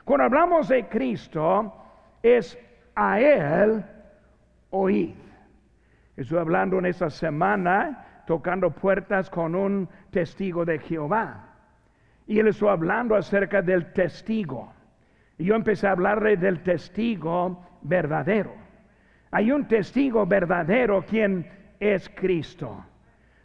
Cuando 0.04 0.26
hablamos 0.26 0.68
de 0.68 0.88
Cristo, 0.88 1.74
es 2.22 2.58
a 2.96 3.20
Él 3.20 3.84
oír. 4.70 5.16
Estoy 6.16 6.40
hablando 6.40 6.80
en 6.80 6.86
esta 6.86 7.10
semana, 7.10 8.24
tocando 8.26 8.72
puertas 8.72 9.30
con 9.30 9.56
un 9.56 9.90
testigo 10.12 10.64
de 10.64 10.80
Jehová. 10.80 11.50
Y 12.28 12.40
él 12.40 12.48
estuvo 12.48 12.70
hablando 12.70 13.16
acerca 13.16 13.62
del 13.62 13.92
testigo. 13.92 14.74
Y 15.38 15.46
yo 15.46 15.56
empecé 15.56 15.88
a 15.88 15.92
hablarle 15.92 16.38
del 16.38 16.64
testigo 16.64 17.64
verdadero. 17.82 18.54
Hay 19.32 19.52
un 19.52 19.68
testigo 19.68 20.26
verdadero 20.26 21.04
quien 21.06 21.48
es 21.80 22.10
Cristo. 22.10 22.84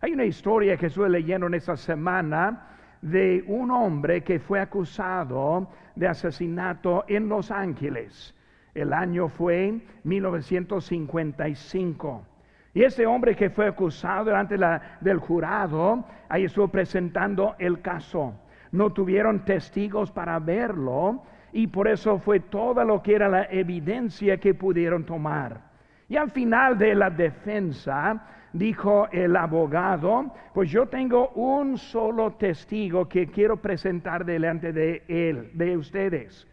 Hay 0.00 0.12
una 0.12 0.25
historia 0.25 0.76
que 0.76 0.87
estuve 0.87 1.09
leyendo 1.09 1.49
en 1.49 1.54
esta 1.54 1.76
semana 1.76 2.68
de 3.02 3.45
un 3.47 3.71
hombre 3.71 4.23
que 4.23 4.38
fue 4.38 4.61
acusado 4.61 5.69
de 5.95 6.09
asesinato 6.09 7.04
en 7.09 7.28
Los 7.28 7.50
Ángeles. 7.50 8.35
El 8.75 8.92
año 8.92 9.28
fue 9.28 9.80
1955. 10.04 12.26
Y 12.73 12.85
ese 12.85 13.04
hombre 13.07 13.35
que 13.35 13.50
fue 13.50 13.66
acusado 13.66 14.26
delante 14.26 14.57
del 15.00 15.19
jurado, 15.19 16.04
ahí 16.28 16.45
estuvo 16.45 16.69
presentando 16.69 17.57
el 17.59 17.80
caso 17.80 18.35
no 18.73 18.92
tuvieron 18.92 19.45
testigos 19.45 20.11
para 20.11 20.38
verlo 20.38 21.23
y 21.52 21.66
por 21.66 21.88
eso 21.88 22.19
fue 22.19 22.40
toda 22.40 22.85
lo 22.85 23.02
que 23.02 23.14
era 23.14 23.28
la 23.28 23.45
evidencia 23.50 24.38
que 24.38 24.54
pudieron 24.54 25.04
tomar. 25.04 25.61
Y 26.09 26.16
al 26.16 26.30
final 26.30 26.78
de 26.78 26.95
la 26.95 27.11
defensa, 27.11 28.26
dijo 28.52 29.09
el 29.12 29.37
abogado, 29.37 30.33
pues 30.54 30.71
yo 30.71 30.87
tengo 30.87 31.28
un 31.30 31.78
solo 31.78 32.33
testigo 32.33 33.09
que 33.09 33.28
quiero 33.28 33.57
presentar 33.57 34.25
delante 34.25 34.73
de 34.73 35.02
él, 35.09 35.50
de 35.54 35.76
ustedes. 35.76 36.47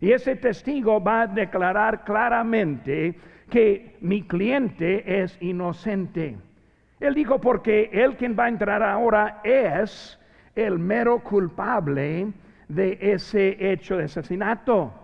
Y 0.00 0.12
ese 0.12 0.36
testigo 0.36 1.02
va 1.02 1.22
a 1.22 1.26
declarar 1.26 2.04
claramente 2.04 3.14
que 3.50 3.96
mi 4.00 4.22
cliente 4.22 5.22
es 5.22 5.36
inocente. 5.40 6.36
Él 7.00 7.14
dijo, 7.14 7.40
porque 7.40 7.90
él 7.92 8.16
quien 8.16 8.36
va 8.38 8.44
a 8.44 8.48
entrar 8.48 8.82
ahora 8.82 9.40
es 9.44 10.18
el 10.54 10.78
mero 10.78 11.20
culpable 11.20 12.28
de 12.68 12.98
ese 13.00 13.56
hecho 13.72 13.96
de 13.96 14.04
asesinato. 14.04 15.03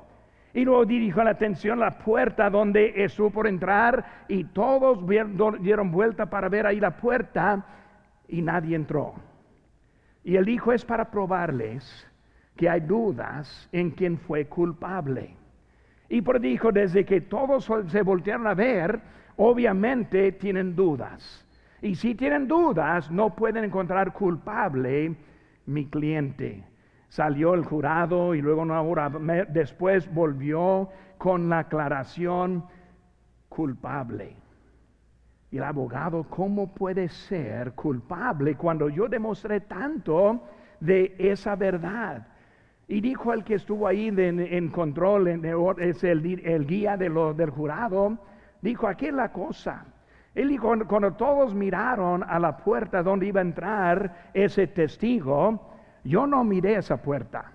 Y 0.53 0.65
luego 0.65 0.85
dirigió 0.85 1.23
la 1.23 1.31
atención 1.31 1.81
a 1.81 1.87
la 1.87 1.99
puerta 1.99 2.51
donde 2.51 2.93
estuvo 2.97 3.31
por 3.31 3.47
entrar 3.47 4.25
y 4.29 4.45
todos 4.45 5.07
dieron 5.61 5.91
vuelta 5.93 6.27
para 6.27 6.49
ver 6.49 6.67
ahí 6.67 6.81
la 6.81 6.97
puerta 6.97 7.65
y 8.27 8.43
nadie 8.43 8.75
entró. 8.75 9.15
Y 10.25 10.37
él 10.37 10.45
dijo 10.45 10.73
es 10.73 10.85
para 10.85 11.11
probarles 11.11 12.07
que 12.57 12.69
hay 12.69 12.81
dudas 12.81 13.69
en 13.73 13.91
quién 13.91 14.19
fue 14.19 14.47
culpable. 14.47 15.37
Y 16.09 16.23
por 16.23 16.41
dijo, 16.41 16.73
desde 16.73 17.05
que 17.05 17.21
todos 17.21 17.71
se 17.87 18.03
voltearon 18.03 18.47
a 18.49 18.55
ver, 18.55 19.01
obviamente 19.37 20.33
tienen 20.33 20.75
dudas. 20.75 21.47
Y 21.81 21.95
si 21.95 22.15
tienen 22.15 22.49
dudas, 22.49 23.11
no 23.11 23.35
pueden 23.35 23.65
encontrar 23.65 24.13
culpable 24.13 25.15
mi 25.67 25.87
cliente. 25.87 26.65
Salió 27.11 27.55
el 27.55 27.65
jurado 27.65 28.37
y 28.37 28.41
luego 28.41 28.63
una 28.63 28.81
hora 28.83 29.11
después 29.49 30.13
volvió 30.15 30.89
con 31.19 31.49
la 31.49 31.59
aclaración 31.59 32.65
culpable. 33.49 34.37
Y 35.51 35.57
el 35.57 35.65
abogado, 35.65 36.23
¿cómo 36.31 36.73
puede 36.73 37.09
ser 37.09 37.73
culpable 37.73 38.55
cuando 38.55 38.89
yo 38.89 39.09
demostré 39.09 39.59
tanto 39.63 40.41
de 40.79 41.17
esa 41.19 41.57
verdad? 41.57 42.29
Y 42.87 43.01
dijo 43.01 43.33
el 43.33 43.43
que 43.43 43.55
estuvo 43.55 43.89
ahí 43.89 44.07
en, 44.17 44.69
control, 44.69 45.27
es 45.81 46.05
el, 46.05 46.65
guía 46.65 46.97
de 46.97 47.09
lo, 47.09 47.35
del 47.35 47.51
jurado, 47.51 48.19
dijo, 48.63 48.87
aquí 48.87 49.07
es 49.07 49.15
la 49.15 49.33
cosa. 49.33 49.85
Él 50.33 50.49
dijo, 50.49 50.73
cuando 50.87 51.15
todos 51.15 51.57
miraron 51.57 52.23
a 52.23 52.39
la 52.39 52.57
puerta 52.57 53.03
donde 53.03 53.27
iba 53.27 53.41
a 53.41 53.43
entrar 53.43 54.31
ese 54.33 54.69
testigo, 54.69 55.71
yo 56.05 56.27
no 56.27 56.45
miré 56.45 56.77
esa 56.77 56.97
puerta. 56.97 57.53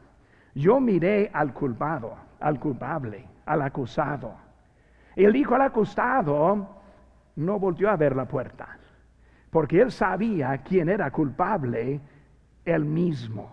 Yo 0.53 0.79
miré 0.79 1.29
al 1.33 1.53
culpado, 1.53 2.15
al 2.39 2.59
culpable, 2.59 3.25
al 3.45 3.61
acusado. 3.61 4.33
Él 5.15 5.33
dijo 5.33 5.55
al 5.55 5.61
acusado, 5.61 6.67
no 7.35 7.59
volvió 7.59 7.89
a 7.89 7.97
ver 7.97 8.15
la 8.15 8.25
puerta, 8.25 8.77
porque 9.49 9.81
él 9.81 9.91
sabía 9.91 10.57
quién 10.59 10.89
era 10.89 11.11
culpable, 11.11 11.99
él 12.63 12.85
mismo. 12.85 13.49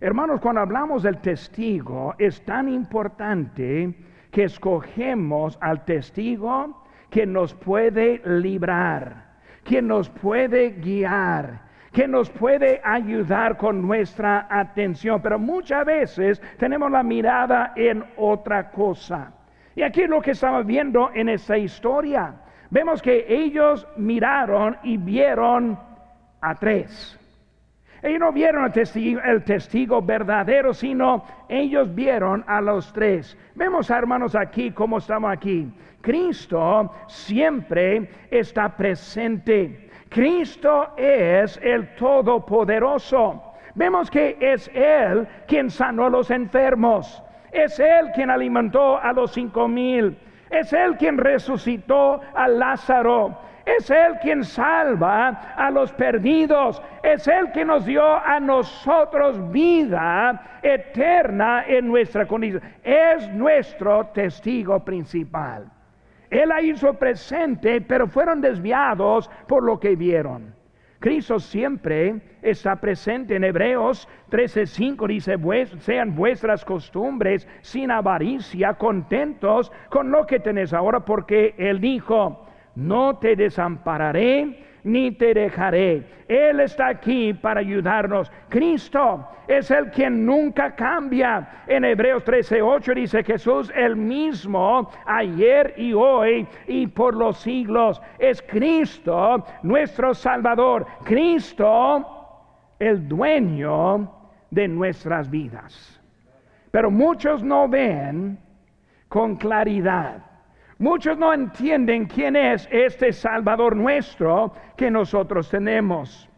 Hermanos, 0.00 0.40
cuando 0.40 0.60
hablamos 0.60 1.04
del 1.04 1.18
testigo, 1.18 2.14
es 2.18 2.44
tan 2.44 2.68
importante 2.68 3.94
que 4.32 4.44
escogemos 4.44 5.56
al 5.60 5.84
testigo 5.84 6.82
que 7.08 7.26
nos 7.26 7.54
puede 7.54 8.20
librar, 8.24 9.36
que 9.62 9.80
nos 9.80 10.08
puede 10.08 10.70
guiar, 10.70 11.62
que 11.92 12.08
nos 12.08 12.30
puede 12.30 12.80
ayudar 12.82 13.56
con 13.56 13.82
nuestra 13.82 14.46
atención. 14.50 15.20
Pero 15.20 15.38
muchas 15.38 15.84
veces 15.84 16.42
tenemos 16.58 16.90
la 16.90 17.02
mirada 17.02 17.72
en 17.76 18.04
otra 18.16 18.70
cosa. 18.70 19.32
Y 19.74 19.82
aquí 19.82 20.02
es 20.02 20.08
lo 20.08 20.20
que 20.20 20.32
estamos 20.32 20.66
viendo 20.66 21.10
en 21.14 21.28
esta 21.28 21.56
historia. 21.56 22.34
vemos 22.70 23.02
que 23.02 23.26
ellos 23.28 23.86
miraron 23.96 24.78
y 24.82 24.96
vieron 24.96 25.78
a 26.40 26.54
tres. 26.54 27.18
Ellos 28.02 28.18
no 28.18 28.32
vieron 28.32 28.64
el 28.64 28.72
testigo, 28.72 29.20
el 29.22 29.44
testigo, 29.44 30.02
verdadero, 30.02 30.74
sino 30.74 31.24
ellos 31.48 31.94
vieron 31.94 32.44
a 32.48 32.60
los 32.60 32.92
tres. 32.92 33.38
Vemos, 33.54 33.90
hermanos, 33.90 34.34
aquí 34.34 34.72
cómo 34.72 34.98
estamos 34.98 35.30
aquí. 35.30 35.72
Cristo 36.00 36.92
siempre 37.06 38.10
está 38.30 38.76
presente. 38.76 39.88
Cristo 40.12 40.92
es 40.96 41.58
el 41.62 41.94
Todopoderoso. 41.94 43.42
Vemos 43.74 44.10
que 44.10 44.36
es 44.40 44.70
Él 44.74 45.26
quien 45.46 45.70
sanó 45.70 46.06
a 46.06 46.10
los 46.10 46.30
enfermos. 46.30 47.22
Es 47.50 47.78
Él 47.80 48.10
quien 48.14 48.30
alimentó 48.30 48.98
a 48.98 49.12
los 49.12 49.32
cinco 49.32 49.68
mil. 49.68 50.18
Es 50.50 50.72
Él 50.72 50.96
quien 50.98 51.16
resucitó 51.16 52.20
a 52.34 52.46
Lázaro. 52.48 53.38
Es 53.64 53.90
Él 53.90 54.18
quien 54.20 54.44
salva 54.44 55.28
a 55.56 55.70
los 55.70 55.92
perdidos. 55.92 56.82
Es 57.02 57.26
Él 57.28 57.50
quien 57.52 57.68
nos 57.68 57.86
dio 57.86 58.04
a 58.04 58.38
nosotros 58.40 59.50
vida 59.50 60.58
eterna 60.62 61.64
en 61.66 61.88
nuestra 61.88 62.26
condición. 62.26 62.62
Es 62.82 63.28
nuestro 63.30 64.06
testigo 64.08 64.84
principal. 64.84 65.70
Él 66.32 66.48
la 66.48 66.62
hizo 66.62 66.94
presente, 66.94 67.82
pero 67.82 68.06
fueron 68.06 68.40
desviados 68.40 69.30
por 69.46 69.62
lo 69.62 69.78
que 69.78 69.94
vieron. 69.94 70.54
Cristo 70.98 71.38
siempre 71.38 72.22
está 72.40 72.76
presente 72.76 73.36
en 73.36 73.44
Hebreos 73.44 74.08
13:5 74.30 75.06
dice, 75.08 75.36
sean 75.80 76.14
vuestras 76.14 76.64
costumbres 76.64 77.46
sin 77.60 77.90
avaricia, 77.90 78.72
contentos 78.74 79.70
con 79.90 80.10
lo 80.10 80.24
que 80.24 80.40
tenéis 80.40 80.72
ahora, 80.72 81.00
porque 81.00 81.54
Él 81.58 81.80
dijo, 81.80 82.46
no 82.76 83.18
te 83.18 83.36
desampararé 83.36 84.64
ni 84.84 85.12
te 85.12 85.34
dejaré. 85.34 86.02
Él 86.28 86.60
está 86.60 86.88
aquí 86.88 87.34
para 87.34 87.60
ayudarnos. 87.60 88.30
Cristo 88.48 89.28
es 89.46 89.70
el 89.70 89.90
quien 89.90 90.24
nunca 90.24 90.74
cambia. 90.74 91.64
En 91.66 91.84
Hebreos 91.84 92.24
13:8 92.24 92.94
dice 92.94 93.22
Jesús 93.22 93.72
el 93.74 93.96
mismo 93.96 94.90
ayer 95.06 95.74
y 95.76 95.92
hoy 95.92 96.46
y 96.66 96.86
por 96.86 97.14
los 97.14 97.38
siglos. 97.38 98.00
Es 98.18 98.42
Cristo 98.42 99.44
nuestro 99.62 100.14
Salvador. 100.14 100.86
Cristo 101.04 102.06
el 102.78 103.06
dueño 103.06 104.10
de 104.50 104.68
nuestras 104.68 105.30
vidas. 105.30 106.00
Pero 106.70 106.90
muchos 106.90 107.42
no 107.42 107.68
ven 107.68 108.38
con 109.08 109.36
claridad 109.36 110.31
Muchos 110.82 111.16
no 111.16 111.32
entienden 111.32 112.06
quién 112.06 112.34
es 112.34 112.68
este 112.72 113.12
Salvador 113.12 113.76
nuestro 113.76 114.52
que 114.76 114.90
nosotros 114.90 115.48
tenemos. 115.48 116.28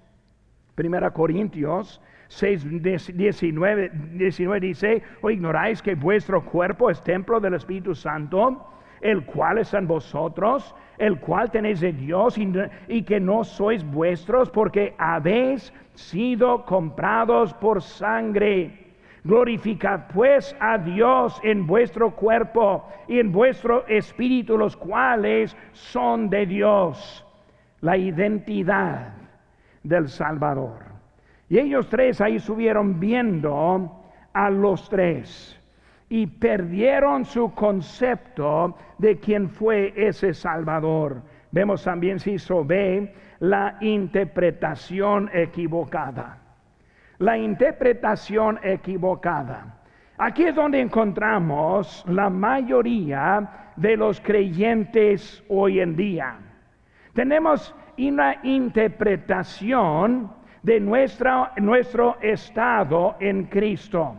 Primera 0.75 1.11
Corintios 1.13 1.99
6, 2.29 2.83
19, 3.17 3.91
19 4.13 4.61
dice, 4.61 5.03
o 5.23 5.31
ignoráis 5.31 5.81
que 5.81 5.95
vuestro 5.95 6.45
cuerpo 6.45 6.91
es 6.91 7.03
templo 7.03 7.41
del 7.41 7.55
Espíritu 7.55 7.95
Santo, 7.95 8.69
el 9.01 9.25
cual 9.25 9.57
es 9.57 9.73
en 9.73 9.87
vosotros, 9.87 10.75
el 10.99 11.19
cual 11.21 11.51
tenéis 11.51 11.81
de 11.81 11.95
Dios 11.95 12.37
y 12.87 13.03
que 13.03 13.21
no 13.21 13.45
sois 13.45 13.83
vuestros 13.83 14.51
porque 14.51 14.95
habéis 14.99 15.73
sido 15.95 16.67
comprados 16.67 17.55
por 17.55 17.81
sangre. 17.81 18.84
Glorificad 19.25 20.09
pues 20.13 20.55
a 20.61 20.77
Dios 20.77 21.41
en 21.43 21.67
vuestro 21.67 22.15
cuerpo 22.15 22.87
y 23.09 23.21
en 23.21 23.33
vuestro 23.33 23.87
espíritu, 23.87 24.59
los 24.59 24.77
cuales 24.77 25.57
son 25.73 26.29
de 26.29 26.45
Dios. 26.45 27.25
La 27.81 27.97
identidad 27.97 29.15
del 29.83 30.09
Salvador. 30.11 30.79
Y 31.49 31.59
ellos 31.59 31.89
tres 31.89 32.21
ahí 32.21 32.37
estuvieron 32.37 33.01
viendo 33.01 34.03
a 34.35 34.51
los 34.51 34.91
tres 34.91 35.59
y 36.11 36.27
perdieron 36.27 37.25
su 37.25 37.55
concepto 37.55 38.77
de 38.99 39.19
quién 39.19 39.49
fue 39.49 39.95
ese 39.97 40.35
Salvador. 40.35 41.23
Vemos 41.51 41.83
también 41.83 42.19
si 42.19 42.39
se 42.39 42.63
ve 42.63 43.15
la 43.41 43.79
interpretación 43.81 45.31
equivocada 45.33 46.44
la 47.19 47.39
interpretación 47.39 48.59
equivocada. 48.63 49.81
Aquí 50.19 50.45
es 50.45 50.55
donde 50.55 50.81
encontramos 50.81 52.05
la 52.09 52.31
mayoría 52.31 53.73
de 53.77 53.97
los 53.97 54.21
creyentes 54.21 55.43
hoy 55.49 55.81
en 55.81 55.97
día. 55.97 56.37
Tenemos 57.13 57.75
una 57.99 58.37
interpretación 58.43 60.31
de 60.63 60.81
nuestro 60.81 62.17
estado 62.21 63.17
en 63.21 63.45
Cristo. 63.45 64.17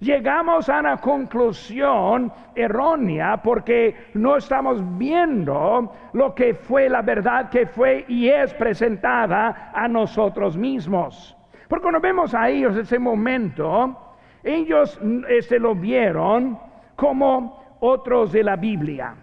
Llegamos 0.00 0.68
a 0.68 0.80
una 0.80 0.98
conclusión 0.98 2.30
errónea 2.54 3.40
porque 3.42 4.10
no 4.14 4.36
estamos 4.36 4.82
viendo 4.98 5.92
lo 6.12 6.34
que 6.34 6.54
fue 6.54 6.88
la 6.88 7.00
verdad 7.02 7.48
que 7.48 7.66
fue 7.66 8.04
y 8.08 8.28
es 8.28 8.52
presentada 8.54 9.70
a 9.72 9.88
nosotros 9.88 10.56
mismos. 10.56 11.35
Porque 11.68 11.82
cuando 11.82 12.00
vemos 12.00 12.34
a 12.34 12.48
ellos 12.48 12.76
ese 12.76 12.98
momento, 12.98 14.14
ellos 14.42 15.00
este, 15.28 15.58
lo 15.58 15.74
vieron 15.74 16.58
como 16.94 17.78
otros 17.80 18.32
de 18.32 18.44
la 18.44 18.56
Biblia. 18.56 19.14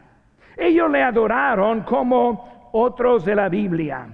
Ellos 0.58 0.92
le 0.92 1.02
adoraron 1.02 1.82
como 1.82 2.70
otros 2.74 3.26
de 3.26 3.36
la 3.36 3.50
Biblia. 3.50 4.08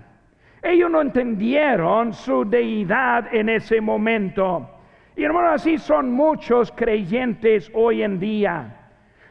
Ellos 0.62 0.92
no 0.92 1.02
entendieron 1.02 2.14
su 2.14 2.46
deidad 2.46 3.34
en 3.34 3.50
ese 3.50 3.82
momento. 3.82 4.70
Y 5.16 5.24
hermanos, 5.24 5.54
así 5.56 5.78
son 5.78 6.12
muchos 6.12 6.72
creyentes 6.72 7.72
hoy 7.74 8.04
en 8.04 8.20
día. 8.20 8.76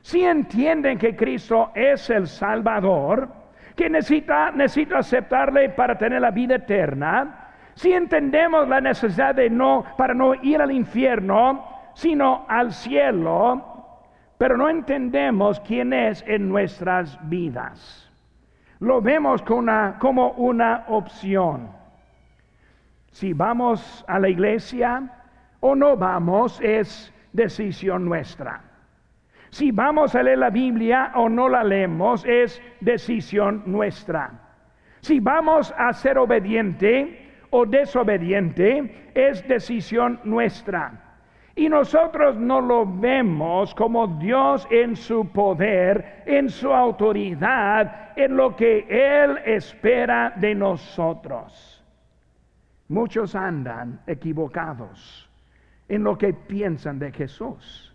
Si 0.01 0.23
entienden 0.23 0.99
que 0.99 1.15
Cristo 1.15 1.71
es 1.75 2.11
el 2.11 2.27
Salvador, 2.27 3.29
que 3.77 3.89
necesita, 3.89 4.51
necesita 4.51 4.99
aceptarle 4.99 5.71
para 5.71 5.97
tener 5.97 6.21
la 6.21 6.31
vida 6.31 6.57
eterna, 6.57 7.48
si 7.79 7.93
entendemos 7.93 8.67
la 8.67 8.81
necesidad 8.81 9.37
de 9.37 9.49
no, 9.49 9.85
para 9.97 10.13
no 10.13 10.35
ir 10.35 10.61
al 10.61 10.73
infierno, 10.73 11.65
sino 11.95 12.45
al 12.49 12.73
cielo, 12.73 13.63
pero 14.37 14.57
no 14.57 14.69
entendemos 14.69 15.61
quién 15.61 15.93
es 15.93 16.25
en 16.27 16.49
nuestras 16.49 17.17
vidas. 17.29 18.11
Lo 18.81 19.01
vemos 19.01 19.43
como 19.43 20.31
una 20.33 20.87
opción. 20.89 21.71
Si 23.13 23.33
vamos 23.33 24.05
a 24.09 24.19
la 24.19 24.29
iglesia 24.29 25.13
o 25.61 25.77
no 25.77 25.97
vamos 25.97 26.61
es 26.61 27.15
decisión 27.33 28.05
nuestra. 28.05 28.61
Si 29.51 29.71
vamos 29.71 30.17
a 30.17 30.25
leer 30.25 30.39
la 30.39 30.51
Biblia 30.51 31.13
o 31.15 31.29
no 31.29 31.49
la 31.49 31.63
leemos 31.63 32.25
es 32.25 32.61
decisión 32.81 33.63
nuestra. 33.67 34.33
Si 35.01 35.21
vamos 35.21 35.73
a 35.79 35.93
ser 35.93 36.19
obediente 36.19 37.28
o 37.51 37.67
desobediente 37.67 39.11
es 39.15 39.47
decisión 39.47 40.21
nuestra. 40.25 41.09
Y 41.57 41.69
nosotros 41.69 42.37
no 42.37 42.61
lo 42.61 42.87
vemos 42.87 43.75
como 43.75 44.07
Dios 44.07 44.67
en 44.71 44.95
su 44.95 45.27
poder, 45.33 46.23
en 46.25 46.49
su 46.51 46.73
autoridad, 46.73 48.13
en 48.17 48.37
lo 48.37 48.55
que 48.55 48.87
Él 48.89 49.39
espera 49.45 50.33
de 50.37 50.55
nosotros. 50.55 51.85
Muchos 52.87 53.35
andan 53.35 54.01
equivocados 54.07 55.29
en 55.89 56.05
lo 56.05 56.17
que 56.17 56.33
piensan 56.33 56.99
de 56.99 57.11
Jesús. 57.11 57.93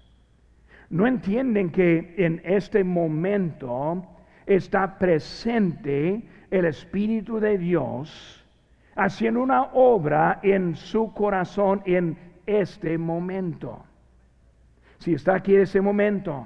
No 0.89 1.07
entienden 1.07 1.71
que 1.71 2.15
en 2.17 2.41
este 2.43 2.83
momento 2.83 4.05
está 4.45 4.97
presente 4.97 6.21
el 6.51 6.65
Espíritu 6.65 7.39
de 7.39 7.57
Dios 7.57 8.42
haciendo 8.95 9.41
una 9.41 9.63
obra 9.73 10.39
en 10.43 10.75
su 10.75 11.13
corazón 11.13 11.81
en 11.85 12.17
este 12.45 12.97
momento. 12.97 13.83
Si 14.99 15.13
está 15.13 15.35
aquí 15.35 15.55
en 15.55 15.61
ese 15.61 15.81
momento, 15.81 16.45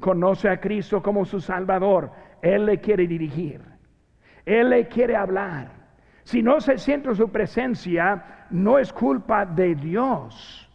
conoce 0.00 0.48
a 0.48 0.60
Cristo 0.60 1.02
como 1.02 1.24
su 1.24 1.40
Salvador, 1.40 2.10
Él 2.42 2.66
le 2.66 2.80
quiere 2.80 3.06
dirigir, 3.06 3.60
Él 4.44 4.70
le 4.70 4.88
quiere 4.88 5.16
hablar. 5.16 5.70
Si 6.22 6.42
no 6.42 6.60
se 6.60 6.78
siente 6.78 7.14
su 7.14 7.28
presencia, 7.30 8.46
no 8.50 8.78
es 8.78 8.92
culpa 8.92 9.46
de 9.46 9.74
Dios, 9.74 10.68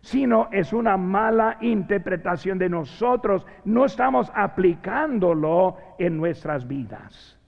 sino 0.00 0.48
es 0.50 0.72
una 0.72 0.96
mala 0.96 1.58
interpretación 1.60 2.58
de 2.58 2.68
nosotros. 2.68 3.46
No 3.64 3.84
estamos 3.84 4.30
aplicándolo 4.34 5.76
en 5.98 6.16
nuestras 6.16 6.66
vidas. 6.66 7.38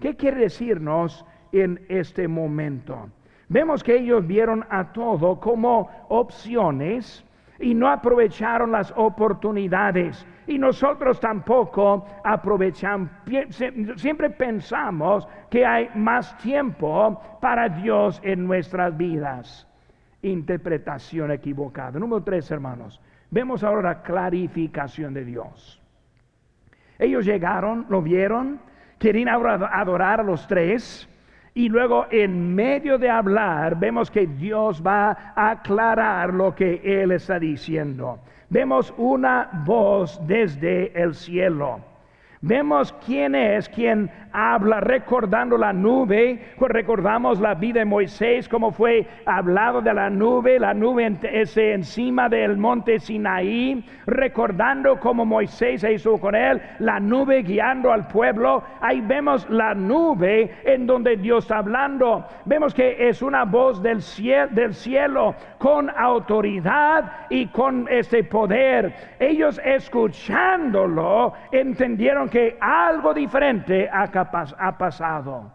¿Qué 0.00 0.16
quiere 0.16 0.40
decirnos 0.42 1.24
en 1.62 1.84
este 1.88 2.26
momento. 2.28 3.08
Vemos 3.48 3.84
que 3.84 3.96
ellos 3.96 4.26
vieron 4.26 4.64
a 4.70 4.92
todo 4.92 5.38
como 5.38 5.88
opciones 6.08 7.24
y 7.60 7.74
no 7.74 7.88
aprovecharon 7.88 8.72
las 8.72 8.92
oportunidades. 8.96 10.26
Y 10.46 10.58
nosotros 10.58 11.20
tampoco 11.20 12.06
aprovechamos, 12.24 13.08
siempre 13.96 14.30
pensamos 14.30 15.26
que 15.48 15.64
hay 15.64 15.88
más 15.94 16.36
tiempo 16.38 17.20
para 17.40 17.68
Dios 17.68 18.20
en 18.24 18.46
nuestras 18.46 18.96
vidas. 18.96 19.66
Interpretación 20.22 21.30
equivocada. 21.30 21.98
Número 21.98 22.22
tres, 22.22 22.50
hermanos. 22.50 23.00
Vemos 23.30 23.62
ahora 23.62 23.82
la 23.82 24.02
clarificación 24.02 25.14
de 25.14 25.24
Dios. 25.24 25.80
Ellos 26.98 27.24
llegaron, 27.24 27.86
lo 27.88 28.02
vieron, 28.02 28.60
querían 28.98 29.28
adorar 29.28 30.20
a 30.20 30.22
los 30.22 30.46
tres. 30.46 31.08
Y 31.54 31.68
luego 31.68 32.06
en 32.10 32.52
medio 32.54 32.98
de 32.98 33.08
hablar 33.08 33.78
vemos 33.78 34.10
que 34.10 34.26
Dios 34.26 34.82
va 34.84 35.32
a 35.36 35.50
aclarar 35.50 36.34
lo 36.34 36.52
que 36.52 36.80
Él 36.84 37.12
está 37.12 37.38
diciendo. 37.38 38.18
Vemos 38.50 38.92
una 38.96 39.62
voz 39.64 40.20
desde 40.26 41.00
el 41.00 41.14
cielo. 41.14 41.93
Vemos 42.46 42.94
quién 43.06 43.34
es 43.34 43.70
quien 43.70 44.10
habla 44.30 44.80
recordando 44.80 45.56
la 45.56 45.72
nube, 45.72 46.38
pues 46.58 46.70
recordamos 46.72 47.40
la 47.40 47.54
vida 47.54 47.78
de 47.78 47.84
Moisés, 47.86 48.48
como 48.48 48.70
fue 48.70 49.06
hablado 49.24 49.80
de 49.80 49.94
la 49.94 50.10
nube, 50.10 50.58
la 50.58 50.74
nube 50.74 51.06
encima 51.32 52.28
del 52.28 52.58
monte 52.58 52.98
Sinaí, 52.98 53.82
recordando 54.06 54.98
como 55.00 55.24
Moisés 55.24 55.84
hizo 55.84 56.18
con 56.18 56.34
él, 56.34 56.60
la 56.80 57.00
nube 57.00 57.42
guiando 57.42 57.90
al 57.90 58.08
pueblo, 58.08 58.62
ahí 58.80 59.00
vemos 59.00 59.48
la 59.48 59.72
nube 59.72 60.50
en 60.64 60.86
donde 60.86 61.16
Dios 61.16 61.44
está 61.44 61.58
hablando, 61.58 62.26
vemos 62.44 62.74
que 62.74 63.08
es 63.08 63.22
una 63.22 63.44
voz 63.44 63.82
del 63.82 64.02
cielo, 64.02 64.48
del 64.50 64.74
cielo 64.74 65.34
con 65.58 65.88
autoridad 65.88 67.26
y 67.30 67.46
con 67.46 67.86
ese 67.88 68.24
poder. 68.24 68.92
Ellos 69.18 69.60
escuchándolo 69.64 71.32
entendieron 71.52 72.28
que 72.34 72.58
algo 72.60 73.14
diferente 73.14 73.88
ha 73.88 74.76
pasado. 74.76 75.52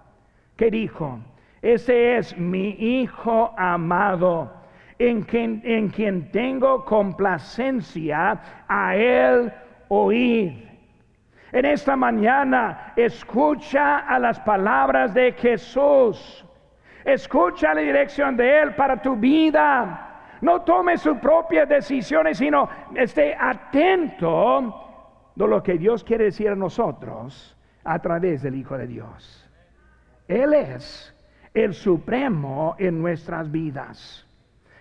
¿Qué 0.56 0.72
dijo? 0.72 1.20
Ese 1.62 2.16
es 2.16 2.38
mi 2.38 2.70
Hijo 2.70 3.54
amado, 3.58 4.50
en 4.98 5.24
quien, 5.24 5.62
en 5.66 5.90
quien 5.90 6.32
tengo 6.32 6.86
complacencia 6.86 8.40
a 8.66 8.96
Él 8.96 9.52
oír. 9.90 10.70
En 11.52 11.66
esta 11.66 11.98
mañana 11.98 12.94
escucha 12.96 13.98
a 13.98 14.18
las 14.18 14.40
palabras 14.40 15.14
de 15.14 15.34
Jesús. 15.34 16.46
Escucha 17.04 17.74
la 17.74 17.82
dirección 17.82 18.38
de 18.38 18.58
Él 18.58 18.76
para 18.76 19.02
tu 19.02 19.18
vida. 19.18 20.22
No 20.40 20.62
tome 20.62 20.96
sus 20.98 21.18
propias 21.18 21.68
decisiones, 21.68 22.38
sino 22.38 22.70
esté 22.96 23.36
atento 23.38 24.86
lo 25.48 25.64
que 25.64 25.78
Dios 25.78 26.04
quiere 26.04 26.26
decir 26.26 26.50
a 26.50 26.56
nosotros 26.56 27.58
a 27.84 28.00
través 28.00 28.42
del 28.42 28.56
Hijo 28.56 28.78
de 28.78 28.88
Dios. 28.88 29.50
Él 30.28 30.54
es 30.54 31.16
el 31.54 31.74
supremo 31.74 32.76
en 32.78 33.02
nuestras 33.02 33.50
vidas. 33.52 34.26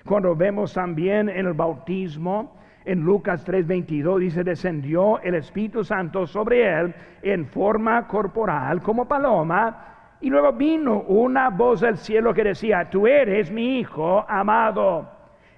Cuando 0.04 0.34
vemos 0.34 0.72
también 0.72 1.28
en 1.28 1.46
el 1.46 1.52
bautismo, 1.52 2.56
en 2.84 3.00
Lucas 3.00 3.44
3:22 3.46 4.18
dice, 4.18 4.44
descendió 4.44 5.20
el 5.20 5.34
Espíritu 5.34 5.84
Santo 5.84 6.26
sobre 6.26 6.66
él 6.66 6.94
en 7.22 7.46
forma 7.46 8.06
corporal 8.06 8.80
como 8.80 9.06
paloma, 9.06 10.16
y 10.20 10.30
luego 10.30 10.52
vino 10.52 11.02
una 11.02 11.50
voz 11.50 11.80
del 11.80 11.96
cielo 11.98 12.34
que 12.34 12.44
decía, 12.44 12.88
tú 12.90 13.06
eres 13.06 13.50
mi 13.50 13.78
Hijo 13.78 14.24
amado, 14.28 15.08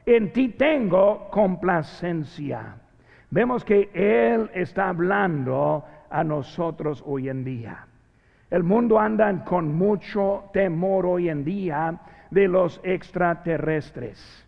en 0.05 0.33
ti 0.33 0.49
tengo 0.49 1.29
complacencia. 1.31 2.77
Vemos 3.31 3.65
que 3.65 3.91
Él 3.95 4.51
está 4.55 4.89
hablando 4.89 5.85
a 6.11 6.25
nosotros 6.25 7.03
hoy 7.07 7.29
en 7.29 7.45
día. 7.45 7.87
El 8.51 8.65
mundo 8.65 8.99
anda 8.99 9.45
con 9.45 9.73
mucho 9.75 10.51
temor 10.53 11.07
hoy 11.07 11.29
en 11.29 11.45
día 11.45 12.01
de 12.31 12.49
los 12.49 12.81
extraterrestres. 12.83 14.47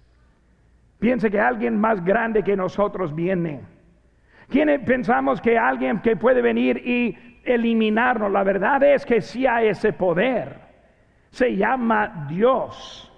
Piensa 0.98 1.30
que 1.30 1.40
alguien 1.40 1.78
más 1.78 2.04
grande 2.04 2.42
que 2.42 2.56
nosotros 2.56 3.14
viene. 3.14 3.60
¿Quién 4.48 4.84
pensamos 4.84 5.40
que 5.40 5.56
alguien 5.56 6.00
que 6.00 6.16
puede 6.16 6.42
venir 6.42 6.76
y 6.78 7.16
eliminarnos? 7.44 8.30
La 8.30 8.42
verdad 8.42 8.82
es 8.82 9.06
que 9.06 9.20
sí 9.20 9.46
hay 9.46 9.68
ese 9.68 9.92
poder. 9.92 10.60
Se 11.30 11.56
llama 11.56 12.26
Dios. 12.28 13.10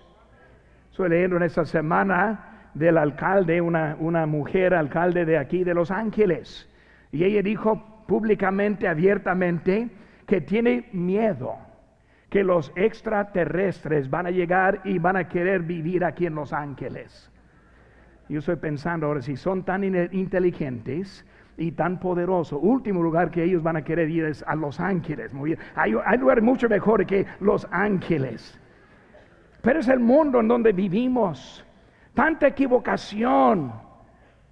Estoy 0.90 1.08
leyendo 1.08 1.36
en 1.36 1.42
esta 1.42 1.64
semana 1.64 2.53
del 2.74 2.98
alcalde, 2.98 3.60
una, 3.60 3.96
una 3.98 4.26
mujer 4.26 4.74
alcalde 4.74 5.24
de 5.24 5.38
aquí 5.38 5.64
de 5.64 5.74
Los 5.74 5.90
Ángeles. 5.90 6.68
Y 7.12 7.24
ella 7.24 7.42
dijo, 7.42 8.04
públicamente, 8.06 8.88
abiertamente, 8.88 9.88
que 10.26 10.40
tiene 10.40 10.88
miedo 10.92 11.56
que 12.30 12.42
los 12.42 12.72
extraterrestres 12.74 14.10
van 14.10 14.26
a 14.26 14.30
llegar 14.30 14.80
y 14.84 14.98
van 14.98 15.16
a 15.16 15.28
querer 15.28 15.62
vivir 15.62 16.04
aquí 16.04 16.26
en 16.26 16.34
Los 16.34 16.52
Ángeles. 16.52 17.30
Yo 18.28 18.40
estoy 18.40 18.56
pensando 18.56 19.06
ahora, 19.06 19.22
si 19.22 19.36
son 19.36 19.64
tan 19.64 19.84
inteligentes 19.84 21.24
y 21.56 21.70
tan 21.72 22.00
poderosos, 22.00 22.58
último 22.60 23.02
lugar 23.02 23.30
que 23.30 23.44
ellos 23.44 23.62
van 23.62 23.76
a 23.76 23.84
querer 23.84 24.10
ir 24.10 24.24
es 24.24 24.42
a 24.48 24.56
Los 24.56 24.80
Ángeles. 24.80 25.32
Muy 25.32 25.56
Hay, 25.76 25.94
hay 26.04 26.18
lugares 26.18 26.42
mucho 26.42 26.68
mejor 26.68 27.06
que 27.06 27.24
Los 27.38 27.68
Ángeles. 27.70 28.58
Pero 29.62 29.78
es 29.78 29.88
el 29.88 30.00
mundo 30.00 30.40
en 30.40 30.48
donde 30.48 30.72
vivimos. 30.72 31.63
Tanta 32.14 32.46
equivocación 32.46 33.72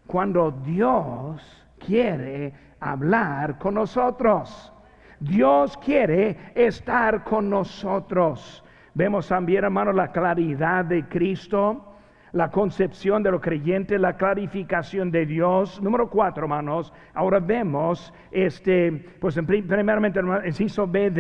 cuando 0.07 0.51
Dios 0.51 1.40
quiere 1.79 2.53
hablar 2.81 3.57
con 3.59 3.75
nosotros. 3.75 4.72
Dios 5.20 5.77
quiere 5.77 6.37
estar 6.57 7.22
con 7.22 7.48
nosotros. 7.48 8.64
Vemos 8.94 9.29
también, 9.29 9.62
hermanos, 9.62 9.94
la 9.94 10.11
claridad 10.11 10.85
de 10.85 11.09
Cristo, 11.09 11.94
la 12.33 12.51
concepción 12.51 13.22
de 13.22 13.31
lo 13.31 13.40
creyente, 13.40 13.96
la 13.96 14.16
clarificación 14.16 15.12
de 15.12 15.25
Dios. 15.25 15.81
Número 15.81 16.11
cuatro, 16.11 16.42
hermanos, 16.42 16.92
ahora 17.14 17.38
vemos, 17.38 18.12
este, 18.33 18.90
pues 19.20 19.38
primeramente, 19.46 20.18
el 20.18 20.46
inciso 20.46 20.88
B 20.88 21.11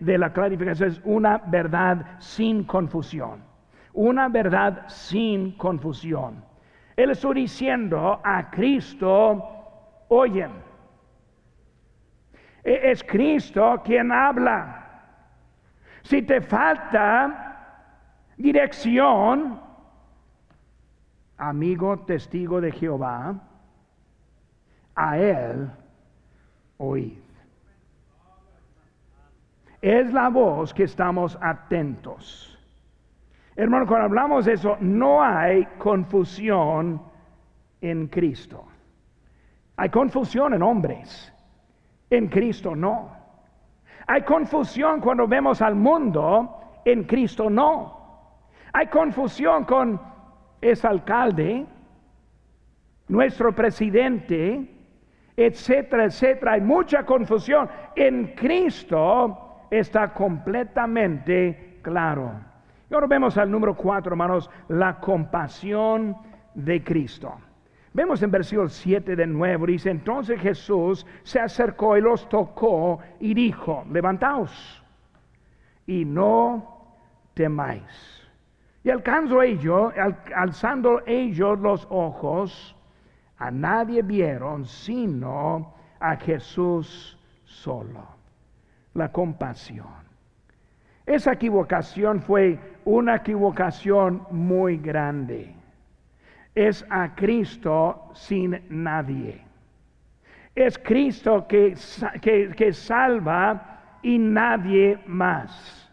de 0.00 0.18
la 0.18 0.32
clarificación 0.32 0.88
es 0.88 1.00
una 1.04 1.38
verdad 1.46 2.18
sin 2.18 2.64
confusión. 2.64 3.51
Una 3.92 4.28
verdad 4.28 4.88
sin 4.88 5.52
confusión. 5.52 6.44
Él 6.96 7.10
está 7.10 7.32
diciendo 7.32 8.20
a 8.22 8.50
Cristo, 8.50 9.42
oyen, 10.08 10.50
e-, 12.64 12.90
es 12.90 13.02
Cristo 13.02 13.82
quien 13.84 14.12
habla. 14.12 14.78
Si 16.02 16.22
te 16.22 16.40
falta 16.40 17.42
dirección, 18.36 19.60
amigo 21.36 21.98
testigo 22.00 22.60
de 22.60 22.72
Jehová, 22.72 23.34
a 24.94 25.18
Él 25.18 25.70
oíd. 26.78 27.18
Es 29.80 30.12
la 30.12 30.28
voz 30.28 30.72
que 30.72 30.84
estamos 30.84 31.36
atentos. 31.40 32.51
Hermano, 33.54 33.86
cuando 33.86 34.06
hablamos 34.06 34.46
de 34.46 34.54
eso, 34.54 34.76
no 34.80 35.22
hay 35.22 35.66
confusión 35.78 37.02
en 37.80 38.06
Cristo. 38.06 38.64
Hay 39.76 39.90
confusión 39.90 40.54
en 40.54 40.62
hombres. 40.62 41.32
En 42.08 42.28
Cristo 42.28 42.74
no. 42.74 43.16
Hay 44.06 44.22
confusión 44.22 45.00
cuando 45.00 45.26
vemos 45.26 45.62
al 45.62 45.74
mundo, 45.74 46.80
en 46.84 47.04
Cristo 47.04 47.48
no. 47.50 48.02
Hay 48.72 48.86
confusión 48.86 49.64
con 49.64 50.00
ese 50.60 50.86
alcalde, 50.86 51.66
nuestro 53.08 53.54
presidente, 53.54 54.66
etcétera, 55.36 56.04
etcétera. 56.04 56.52
Hay 56.52 56.60
mucha 56.62 57.04
confusión. 57.04 57.68
En 57.94 58.34
Cristo 58.34 59.66
está 59.70 60.12
completamente 60.12 61.80
claro. 61.82 62.51
Y 62.92 62.94
ahora 62.94 63.06
vemos 63.06 63.38
al 63.38 63.50
número 63.50 63.74
cuatro, 63.74 64.12
hermanos, 64.12 64.50
la 64.68 65.00
compasión 65.00 66.14
de 66.52 66.84
Cristo. 66.84 67.34
Vemos 67.94 68.22
en 68.22 68.30
versículo 68.30 68.68
7 68.68 69.16
de 69.16 69.26
nuevo, 69.26 69.64
dice, 69.64 69.88
entonces 69.88 70.38
Jesús 70.38 71.06
se 71.22 71.40
acercó 71.40 71.96
y 71.96 72.02
los 72.02 72.28
tocó 72.28 72.98
y 73.18 73.32
dijo, 73.32 73.86
levantaos 73.90 74.84
y 75.86 76.04
no 76.04 76.92
temáis. 77.32 77.82
Y 78.84 78.90
alcanzó 78.90 79.40
ellos, 79.40 79.94
alzando 80.36 81.00
ellos 81.06 81.58
los 81.60 81.86
ojos, 81.88 82.76
a 83.38 83.50
nadie 83.50 84.02
vieron 84.02 84.66
sino 84.66 85.72
a 85.98 86.16
Jesús 86.16 87.18
solo. 87.46 88.06
La 88.92 89.10
compasión. 89.10 90.11
Esa 91.06 91.32
equivocación 91.32 92.22
fue 92.22 92.58
una 92.84 93.16
equivocación 93.16 94.26
muy 94.30 94.78
grande 94.78 95.54
es 96.54 96.84
a 96.90 97.14
Cristo 97.14 98.10
sin 98.14 98.62
nadie. 98.68 99.40
Es 100.54 100.78
Cristo 100.78 101.46
que, 101.48 101.74
que, 102.20 102.72
salva 102.72 103.98
y 104.02 104.18
nadie 104.18 104.98
más. 105.06 105.90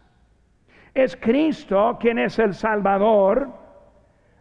Es 0.94 1.16
Cristo 1.16 1.96
quien 1.98 2.18
es 2.18 2.38
el 2.38 2.52
Salvador, 2.52 3.48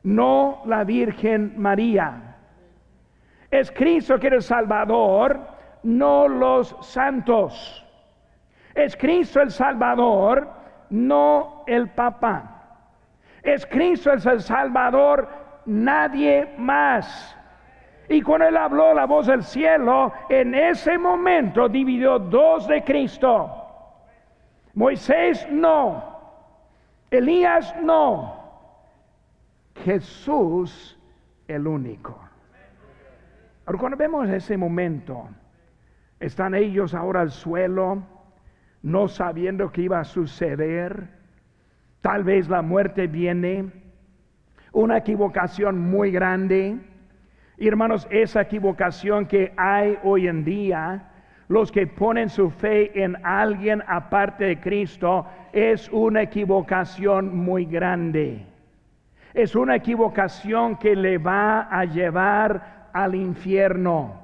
no 0.04 0.62
la 0.66 0.84
Virgen 0.84 1.54
María. 1.58 2.36
Es 3.50 3.72
Cristo 3.72 4.20
quien 4.20 4.34
es 4.34 4.38
el 4.38 4.58
Salvador, 4.58 5.40
no 5.84 6.28
los 6.28 6.76
santos. 6.82 7.86
Es 8.76 8.98
Cristo 8.98 9.42
el 9.42 9.52
Salvador, 9.52 10.50
no 10.90 11.64
el 11.68 11.90
Papa. 11.90 12.56
Es 13.44 13.66
Cristo 13.66 14.12
el 14.12 14.42
Salvador, 14.42 15.28
nadie 15.66 16.54
más. 16.58 17.36
Y 18.10 18.22
cuando 18.22 18.48
él 18.48 18.58
habló 18.58 18.94
la 18.94 19.06
voz 19.06 19.28
del 19.28 19.44
cielo, 19.44 20.12
en 20.30 20.56
ese 20.56 20.98
momento 20.98 21.70
dividió 21.70 22.18
dos 22.18 22.68
de 22.68 22.84
Cristo. 22.84 23.56
Moisés 24.74 25.48
no, 25.52 26.20
Elías 27.12 27.76
no, 27.82 28.40
Jesús 29.84 30.98
el 31.48 31.68
único. 31.68 32.20
Ahora 33.66 33.80
cuando 33.80 33.98
vemos 33.98 34.28
ese 34.30 34.58
momento, 34.58 35.28
están 36.20 36.56
ellos 36.56 36.94
ahora 36.94 37.22
al 37.22 37.32
suelo, 37.32 38.02
no 38.82 39.08
sabiendo 39.08 39.72
qué 39.72 39.84
iba 39.84 40.00
a 40.00 40.06
suceder. 40.06 41.10
Tal 42.02 42.24
vez 42.24 42.48
la 42.50 42.62
muerte 42.62 43.08
viene, 43.08 43.72
una 44.72 44.98
equivocación 44.98 45.80
muy 45.80 46.12
grande 46.12 46.80
hermanos, 47.68 48.08
esa 48.10 48.42
equivocación 48.42 49.26
que 49.26 49.54
hay 49.58 49.98
hoy 50.04 50.28
en 50.28 50.44
día, 50.44 51.12
los 51.48 51.72
que 51.72 51.88
ponen 51.88 52.30
su 52.30 52.50
fe 52.50 53.04
en 53.04 53.18
alguien 53.26 53.84
aparte 53.88 54.46
de 54.46 54.60
Cristo, 54.60 55.26
es 55.52 55.90
una 55.90 56.22
equivocación 56.22 57.36
muy 57.36 57.66
grande. 57.66 58.46
Es 59.34 59.56
una 59.56 59.76
equivocación 59.76 60.78
que 60.78 60.96
le 60.96 61.18
va 61.18 61.62
a 61.70 61.86
llevar 61.86 62.90
al 62.94 63.16
infierno. 63.16 64.19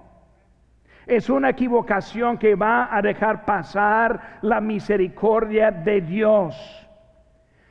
Es 1.05 1.29
una 1.29 1.49
equivocación 1.49 2.37
que 2.37 2.55
va 2.55 2.95
a 2.95 3.01
dejar 3.01 3.45
pasar 3.45 4.39
la 4.41 4.59
misericordia 4.59 5.71
de 5.71 6.01
Dios. 6.01 6.55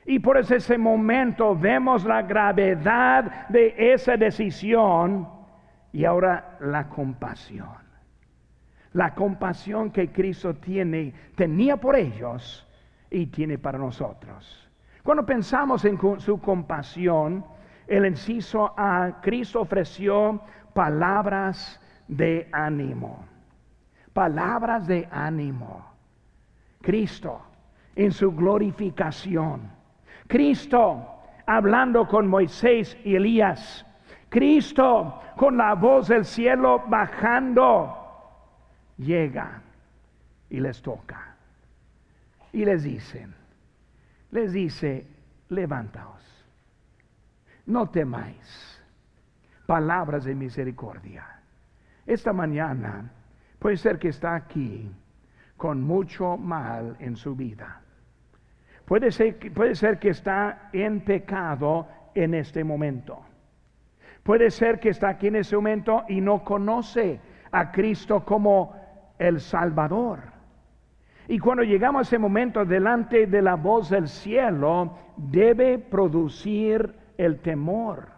Y 0.07 0.19
por 0.19 0.37
ese 0.37 0.79
momento 0.79 1.57
vemos 1.57 2.05
la 2.05 2.23
gravedad 2.23 3.49
de 3.49 3.75
esa 3.93 4.17
decisión 4.17 5.29
y 5.93 6.05
ahora 6.05 6.59
la 6.61 6.89
compasión. 6.89 7.85
La 8.93 9.15
compasión 9.15 9.91
que 9.91 10.13
Cristo 10.13 10.55
tiene, 10.55 11.13
tenía 11.35 11.77
por 11.77 11.97
ellos 11.97 12.67
y 13.11 13.27
tiene 13.27 13.59
para 13.59 13.79
nosotros. 13.79 14.71
Cuando 15.03 15.27
pensamos 15.27 15.85
en 15.85 15.99
su 16.19 16.41
compasión, 16.41 17.45
el 17.87 18.07
inciso 18.07 18.73
A, 18.77 19.21
Cristo 19.21 19.61
ofreció 19.61 20.41
palabras 20.73 21.81
de 22.09 22.49
ánimo. 22.53 23.25
Palabras 24.13 24.87
de 24.87 25.09
ánimo. 25.11 25.85
Cristo 26.81 27.41
en 27.97 28.13
su 28.13 28.33
glorificación. 28.33 29.71
Cristo 30.27 31.07
hablando 31.47 32.07
con 32.07 32.27
Moisés 32.27 32.97
y 33.05 33.15
Elías 33.15 33.85
Cristo 34.35 35.23
con 35.37 35.57
la 35.57 35.75
voz 35.75 36.09
del 36.09 36.25
cielo 36.25 36.83
bajando, 36.89 37.97
llega 38.97 39.63
y 40.51 40.59
les 40.59 40.83
toca. 40.83 41.37
Y 42.53 42.65
les 42.65 42.83
dicen, 42.83 43.33
les 44.33 44.53
dice, 44.53 45.07
levantaos, 45.51 46.45
no 47.67 47.89
temáis, 47.91 48.83
palabras 49.67 50.25
de 50.25 50.35
misericordia. 50.35 51.25
Esta 52.07 52.33
mañana 52.33 53.11
puede 53.59 53.77
ser 53.77 53.99
que 53.99 54.09
está 54.09 54.35
aquí 54.35 54.91
con 55.57 55.83
mucho 55.83 56.37
mal 56.37 56.97
en 56.99 57.17
su 57.17 57.35
vida. 57.35 57.81
Puede 58.85 59.11
ser, 59.11 59.53
puede 59.53 59.75
ser 59.75 59.99
que 59.99 60.11
está 60.11 60.69
en 60.73 61.01
pecado 61.01 61.89
en 62.15 62.35
este 62.35 62.63
momento. 62.63 63.25
Puede 64.23 64.51
ser 64.51 64.81
que 64.81 64.91
está 64.91 65.11
aquí 65.11 65.29
en 65.29 65.37
ese 65.37 65.57
momento 65.57 66.05
y 66.09 66.21
no 66.21 66.45
conoce 66.45 67.21
a 67.51 67.71
Cristo 67.71 68.25
como 68.25 68.75
el 69.19 69.41
Salvador. 69.41 70.35
Y 71.29 71.39
cuando 71.39 71.63
llegamos 71.63 72.01
a 72.01 72.03
ese 72.03 72.19
momento 72.19 72.65
delante 72.65 73.27
de 73.27 73.41
la 73.41 73.55
voz 73.55 73.89
del 73.89 74.09
cielo, 74.09 74.99
debe 75.17 75.79
producir 75.79 76.95
el 77.17 77.41
temor. 77.41 78.09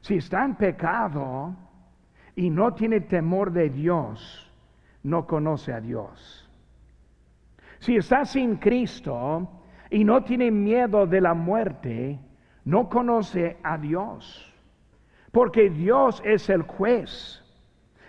Si 0.00 0.16
está 0.16 0.44
en 0.44 0.54
pecado 0.54 1.56
y 2.36 2.50
no 2.50 2.74
tiene 2.74 3.00
temor 3.00 3.50
de 3.50 3.70
Dios, 3.70 4.48
no 5.02 5.26
conoce 5.26 5.72
a 5.72 5.80
Dios. 5.80 6.48
Si 7.80 7.96
está 7.96 8.24
sin 8.24 8.56
Cristo 8.56 9.48
y 9.90 10.04
no 10.04 10.22
tiene 10.22 10.52
miedo 10.52 11.06
de 11.06 11.20
la 11.20 11.34
muerte, 11.34 12.20
no 12.64 12.88
conoce 12.88 13.56
a 13.64 13.76
Dios 13.78 14.52
porque 15.36 15.68
Dios 15.68 16.22
es 16.24 16.48
el 16.48 16.62
juez. 16.62 17.44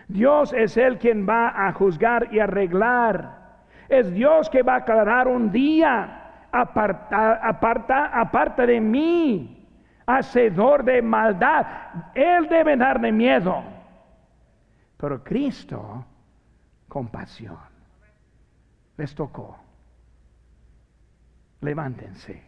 Dios 0.08 0.54
es 0.54 0.78
el 0.78 0.98
quien 0.98 1.28
va 1.28 1.68
a 1.68 1.74
juzgar 1.74 2.30
y 2.32 2.40
arreglar. 2.40 3.58
Es 3.90 4.14
Dios 4.14 4.50
que 4.50 4.64
va 4.64 4.76
a 4.76 4.78
aclarar 4.78 5.28
un 5.28 5.52
día, 5.52 6.46
aparta, 6.54 7.46
aparta, 7.46 8.06
aparta 8.18 8.66
de 8.66 8.80
mí, 8.80 9.68
hacedor 10.06 10.86
de 10.86 11.02
maldad. 11.02 11.66
Él 12.16 12.48
debe 12.48 12.78
darle 12.78 13.12
miedo. 13.12 13.62
Pero 14.98 15.24
Cristo, 15.24 16.06
compasión. 16.88 17.58
Les 18.98 19.14
tocó. 19.14 19.58
Levántense. 21.62 22.44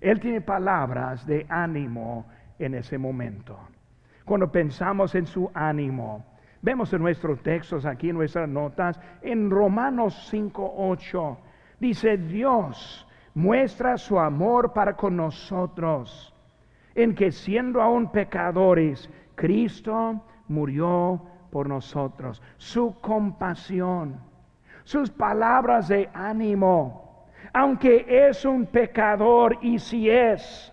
Él 0.00 0.20
tiene 0.20 0.40
palabras 0.40 1.26
de 1.26 1.46
ánimo 1.48 2.26
en 2.58 2.74
ese 2.74 2.98
momento. 2.98 3.58
Cuando 4.24 4.50
pensamos 4.50 5.14
en 5.14 5.26
su 5.26 5.50
ánimo, 5.54 6.24
vemos 6.62 6.92
en 6.92 7.02
nuestros 7.02 7.42
textos 7.42 7.86
aquí, 7.86 8.10
en 8.10 8.16
nuestras 8.16 8.48
notas, 8.48 8.98
en 9.22 9.50
Romanos 9.50 10.32
5.8, 10.32 11.36
dice 11.78 12.16
Dios 12.16 13.06
muestra 13.34 13.98
su 13.98 14.18
amor 14.18 14.72
para 14.72 14.96
con 14.96 15.16
nosotros, 15.16 16.32
en 16.94 17.14
que 17.14 17.32
siendo 17.32 17.82
aún 17.82 18.10
pecadores, 18.10 19.10
Cristo 19.34 20.24
murió 20.48 21.22
por 21.50 21.68
nosotros. 21.68 22.42
Su 22.56 22.98
compasión, 23.00 24.20
sus 24.84 25.10
palabras 25.10 25.88
de 25.88 26.08
ánimo, 26.12 27.26
aunque 27.52 28.04
es 28.08 28.44
un 28.44 28.66
pecador 28.66 29.58
y 29.62 29.78
si 29.78 30.10
es, 30.10 30.72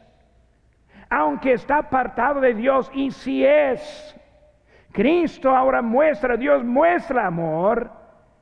aunque 1.10 1.54
está 1.54 1.78
apartado 1.78 2.40
de 2.40 2.54
Dios, 2.54 2.90
y 2.94 3.12
si 3.12 3.46
es, 3.46 4.16
Cristo 4.92 5.56
ahora 5.56 5.82
muestra, 5.82 6.38
Dios 6.38 6.64
muestra 6.64 7.28
amor, 7.28 7.92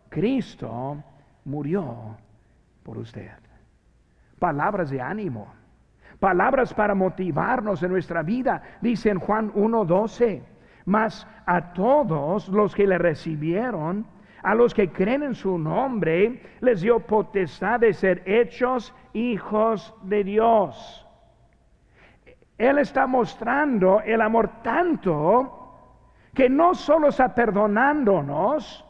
Cristo 0.09 1.03
murió 1.45 2.17
por 2.83 2.97
usted. 2.97 3.31
Palabras 4.39 4.89
de 4.89 5.01
ánimo, 5.01 5.53
palabras 6.19 6.73
para 6.73 6.95
motivarnos 6.95 7.83
en 7.83 7.91
nuestra 7.91 8.23
vida, 8.23 8.61
dice 8.81 9.09
en 9.09 9.19
Juan 9.19 9.51
1.12, 9.53 10.41
mas 10.85 11.27
a 11.45 11.73
todos 11.73 12.47
los 12.49 12.75
que 12.75 12.87
le 12.87 12.97
recibieron, 12.97 14.05
a 14.43 14.55
los 14.55 14.73
que 14.73 14.91
creen 14.91 15.23
en 15.23 15.35
su 15.35 15.57
nombre, 15.57 16.41
les 16.61 16.81
dio 16.81 16.99
potestad 16.99 17.79
de 17.79 17.93
ser 17.93 18.23
hechos 18.25 18.93
hijos 19.13 19.93
de 20.03 20.23
Dios. 20.23 21.05
Él 22.57 22.77
está 22.77 23.07
mostrando 23.07 24.01
el 24.01 24.21
amor 24.21 24.61
tanto 24.61 25.55
que 26.33 26.49
no 26.49 26.73
solo 26.73 27.09
está 27.09 27.33
perdonándonos, 27.33 28.85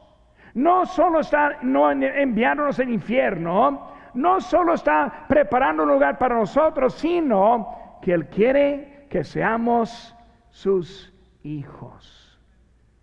no 0.55 0.85
solo 0.85 1.19
está 1.19 1.59
no 1.61 1.91
enviándonos 1.91 2.79
al 2.79 2.89
infierno, 2.89 3.91
no 4.13 4.41
solo 4.41 4.73
está 4.73 5.25
preparando 5.27 5.83
un 5.83 5.89
lugar 5.89 6.17
para 6.17 6.35
nosotros, 6.35 6.95
sino 6.95 7.99
que 8.01 8.13
Él 8.13 8.27
quiere 8.27 9.07
que 9.09 9.23
seamos 9.23 10.15
sus 10.49 11.13
hijos. 11.49 12.39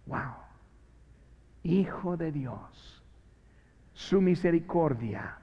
Wow. 0.06 0.34
Hijo 1.62 2.16
de 2.16 2.32
Dios. 2.32 3.02
Su 3.92 4.20
misericordia, 4.20 5.38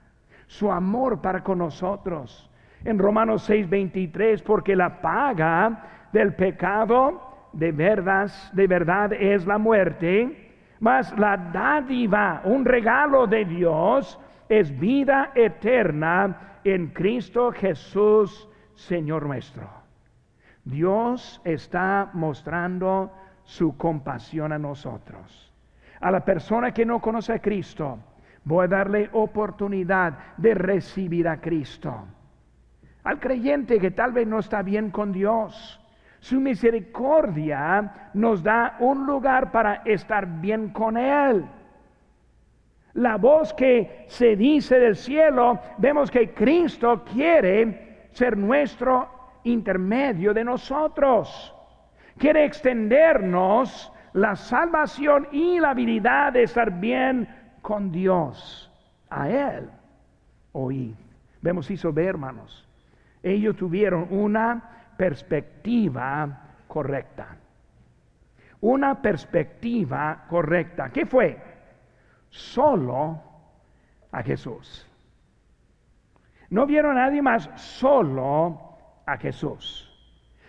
su 0.48 0.72
amor 0.72 1.22
para 1.22 1.44
con 1.44 1.58
nosotros 1.58 2.50
en 2.86 3.00
Romanos 3.00 3.50
6:23, 3.50 4.44
porque 4.44 4.76
la 4.76 5.02
paga 5.02 6.10
del 6.12 6.36
pecado 6.36 7.50
de 7.52 7.72
verdad, 7.72 8.32
de 8.54 8.68
verdad 8.68 9.13
es 9.13 9.46
la 9.46 9.58
muerte, 9.58 10.52
mas 10.80 11.18
la 11.18 11.38
dádiva, 11.38 12.42
un 12.46 12.66
regalo 12.66 13.26
de 13.28 13.46
Dios, 13.46 14.20
es 14.50 14.78
vida 14.80 15.32
eterna 15.34 16.60
en 16.63 16.88
Cristo 16.88 17.52
Jesús, 17.52 18.50
Señor 18.76 19.26
nuestro. 19.26 19.83
Dios 20.65 21.41
está 21.43 22.10
mostrando 22.13 23.12
su 23.43 23.76
compasión 23.78 24.54
a 24.54 24.60
nosotros. 24.60 25.52
A 25.99 26.12
la 26.12 26.23
persona 26.23 26.73
que 26.73 26.86
no 26.86 26.99
conoce 27.02 27.34
a 27.34 27.39
Cristo, 27.39 27.99
voy 28.43 28.65
a 28.65 28.69
darle 28.69 29.10
oportunidad 29.13 30.17
de 30.38 30.54
recibir 30.54 31.28
a 31.28 31.39
Cristo. 31.39 32.06
Al 33.04 33.19
creyente 33.19 33.80
que 33.80 33.91
tal 33.91 34.13
vez 34.13 34.28
no 34.28 34.39
está 34.39 34.62
bien 34.62 34.89
con 34.89 35.12
Dios, 35.12 35.80
su 36.19 36.39
misericordia 36.39 38.10
nos 38.13 38.41
da 38.41 38.78
un 38.80 39.06
lugar 39.06 39.52
para 39.52 39.82
estar 39.84 40.26
bien 40.39 40.69
con 40.69 40.95
Él. 40.95 41.45
La 42.93 43.17
voz 43.17 43.54
que 43.54 44.06
se 44.08 44.36
dice 44.38 44.80
del 44.80 44.95
cielo, 44.95 45.60
vemos 45.80 46.10
que 46.10 46.34
Cristo 46.34 47.04
quiere 47.04 48.08
ser 48.12 48.38
nuestro 48.38 49.12
intermedio 49.43 50.34
de 50.34 50.43
nosotros. 50.43 51.53
Quiere 52.17 52.45
extendernos 52.45 53.91
la 54.13 54.36
salvación 54.36 55.27
y 55.32 55.60
la 55.60 55.71
habilidad 55.71 56.34
de 56.34 56.43
estar 56.43 56.79
bien 56.79 57.27
con 57.62 57.91
Dios. 57.91 58.71
A 59.10 59.29
Él 59.29 59.69
oí. 60.53 60.95
Vemos 61.41 61.69
hizo 61.69 61.91
ver, 61.91 62.08
hermanos. 62.08 62.67
Ellos 63.21 63.56
tuvieron 63.58 64.08
una 64.10 64.93
perspectiva 64.97 66.56
correcta. 66.67 67.36
Una 68.62 69.01
perspectiva 69.01 70.25
correcta. 70.29 70.89
¿Qué 70.89 71.06
fue? 71.06 71.38
Solo 72.29 73.21
a 74.12 74.23
Jesús. 74.23 74.88
No 76.49 76.65
vieron 76.65 76.97
a 76.97 77.06
nadie 77.06 77.21
más, 77.21 77.49
solo 77.56 78.72
a 79.06 79.18
Jesús. 79.18 79.89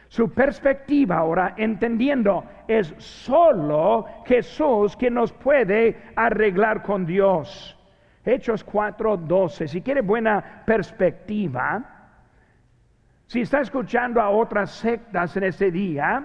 Su 0.08 0.32
perspectiva 0.32 1.18
ahora, 1.18 1.54
entendiendo, 1.56 2.44
es 2.68 2.94
solo 2.98 4.06
Jesús 4.26 4.96
que 4.96 5.10
nos 5.10 5.32
puede 5.32 6.12
arreglar 6.14 6.82
con 6.82 7.04
Dios. 7.04 7.76
Hechos 8.24 8.64
4:12. 8.64 9.66
Si 9.66 9.82
quiere 9.82 10.02
buena 10.02 10.62
perspectiva, 10.64 11.82
si 13.26 13.40
está 13.40 13.60
escuchando 13.60 14.20
a 14.20 14.30
otras 14.30 14.70
sectas 14.70 15.36
en 15.36 15.44
ese 15.44 15.70
día, 15.70 16.22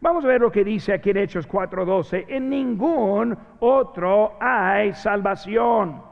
vamos 0.00 0.24
a 0.24 0.28
ver 0.28 0.40
lo 0.40 0.50
que 0.50 0.64
dice 0.64 0.92
aquí 0.92 1.10
en 1.10 1.18
Hechos 1.18 1.46
4:12. 1.46 2.26
En 2.28 2.50
ningún 2.50 3.38
otro 3.60 4.36
hay 4.40 4.92
salvación 4.94 6.11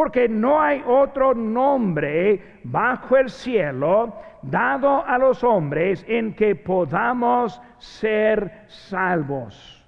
porque 0.00 0.30
no 0.30 0.58
hay 0.58 0.82
otro 0.86 1.34
nombre 1.34 2.60
bajo 2.64 3.18
el 3.18 3.28
cielo 3.28 4.14
dado 4.40 5.04
a 5.06 5.18
los 5.18 5.44
hombres 5.44 6.06
en 6.08 6.32
que 6.32 6.54
podamos 6.54 7.60
ser 7.76 8.64
salvos. 8.66 9.86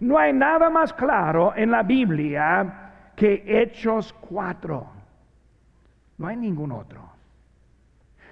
No 0.00 0.18
hay 0.18 0.32
nada 0.32 0.70
más 0.70 0.92
claro 0.92 1.52
en 1.54 1.70
la 1.70 1.84
Biblia 1.84 3.12
que 3.14 3.44
Hechos 3.46 4.12
4. 4.28 4.86
No 6.16 6.26
hay 6.26 6.36
ningún 6.36 6.72
otro. 6.72 7.08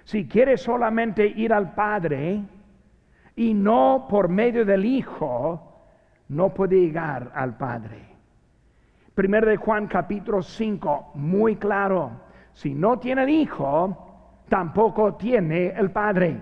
Si 0.03 0.27
quieres 0.27 0.61
solamente 0.61 1.25
ir 1.25 1.53
al 1.53 1.73
Padre 1.73 2.43
y 3.37 3.55
no 3.55 4.09
por 4.11 4.29
medio 4.29 4.65
del 4.65 4.85
Hijo, 4.85 5.85
no 6.31 6.53
puede 6.53 6.81
llegar 6.81 7.31
al 7.33 7.57
Padre. 7.57 8.16
Primero 9.17 9.49
de 9.49 9.57
Juan 9.57 9.87
capítulo 9.87 10.43
5, 10.43 11.13
muy 11.15 11.57
claro. 11.57 12.11
Si 12.53 12.75
no 12.75 12.99
tiene 12.99 13.23
el 13.23 13.31
Hijo, 13.31 13.97
tampoco 14.47 15.15
tiene 15.15 15.69
el 15.69 15.91
Padre. 15.91 16.37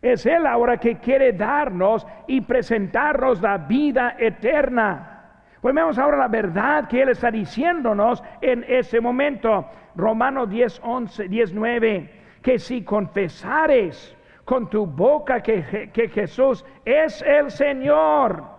Es 0.00 0.24
Él 0.24 0.46
ahora 0.46 0.76
que 0.76 0.98
quiere 0.98 1.32
darnos 1.32 2.06
y 2.28 2.42
presentarnos 2.42 3.42
la 3.42 3.58
vida 3.58 4.14
eterna. 4.20 5.32
Pues 5.60 5.74
vemos 5.74 5.98
ahora 5.98 6.16
la 6.16 6.28
verdad 6.28 6.86
que 6.86 7.02
Él 7.02 7.08
está 7.08 7.32
diciéndonos 7.32 8.22
en 8.40 8.64
ese 8.68 9.00
momento. 9.00 9.68
Romanos 9.96 10.48
10, 10.50 10.80
11, 10.80 11.26
19. 11.26 12.10
Que 12.40 12.56
si 12.60 12.84
confesares 12.84 14.16
con 14.44 14.70
tu 14.70 14.86
boca 14.86 15.42
que, 15.42 15.90
que 15.92 16.08
Jesús 16.08 16.64
es 16.84 17.20
el 17.22 17.50
Señor 17.50 18.53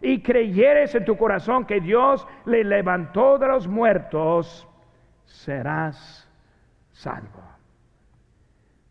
y 0.00 0.22
creyeres 0.22 0.94
en 0.94 1.04
tu 1.04 1.16
corazón 1.16 1.64
que 1.64 1.80
Dios 1.80 2.26
le 2.44 2.64
levantó 2.64 3.38
de 3.38 3.48
los 3.48 3.66
muertos, 3.66 4.66
serás 5.24 6.28
salvo. 6.92 7.42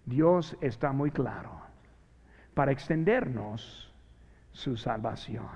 Dios 0.05 0.57
está 0.61 0.91
muy 0.91 1.11
claro 1.11 1.51
para 2.53 2.71
extendernos 2.71 3.93
su 4.51 4.75
salvación. 4.75 5.47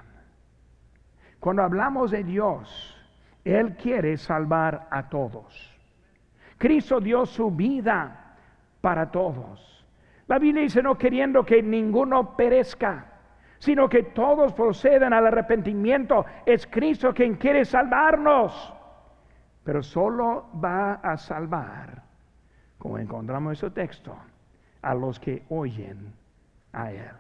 Cuando 1.40 1.64
hablamos 1.64 2.12
de 2.12 2.24
Dios, 2.24 2.96
Él 3.44 3.76
quiere 3.76 4.18
salvar 4.18 4.88
a 4.90 5.10
todos. 5.10 5.78
Cristo 6.58 7.02
dio 7.02 7.26
su 7.26 7.52
vida 7.52 8.38
para 8.80 9.12
todos. 9.12 9.86
La 10.28 10.40
Biblia 10.40 10.64
dice 10.64 10.82
no 10.82 10.98
queriendo 10.98 11.46
que 11.46 11.62
ninguno 11.62 12.38
perezca, 12.38 13.13
sino 13.64 13.88
que 13.88 14.04
todos 14.04 14.52
procedan 14.52 15.14
al 15.14 15.26
arrepentimiento. 15.26 16.26
Es 16.46 16.68
Cristo 16.68 17.14
quien 17.14 17.36
quiere 17.36 17.64
salvarnos, 17.64 18.74
pero 19.64 19.82
solo 19.82 20.50
va 20.62 20.96
a 20.96 21.16
salvar, 21.16 22.04
como 22.78 22.98
encontramos 22.98 23.52
en 23.52 23.54
ese 23.54 23.74
texto, 23.74 24.18
a 24.82 24.94
los 24.94 25.18
que 25.18 25.46
oyen 25.48 26.14
a 26.74 26.92
Él. 26.92 27.16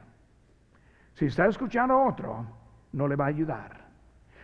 Si 1.13 1.27
está 1.27 1.45
escuchando 1.45 1.93
a 1.93 2.09
otro, 2.09 2.45
no 2.91 3.07
le 3.07 3.15
va 3.15 3.23
a 3.23 3.29
ayudar. 3.29 3.77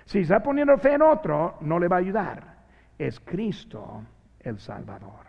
Si 0.06 0.20
está 0.20 0.42
poniendo 0.42 0.78
fe 0.78 0.94
en 0.94 1.02
otro, 1.02 1.58
no 1.60 1.80
le 1.80 1.90
va 1.90 1.98
a 1.98 2.00
ayudar. 2.00 2.44
Es 2.98 3.20
Cristo 3.20 4.04
el 4.40 4.58
Salvador. 4.58 5.29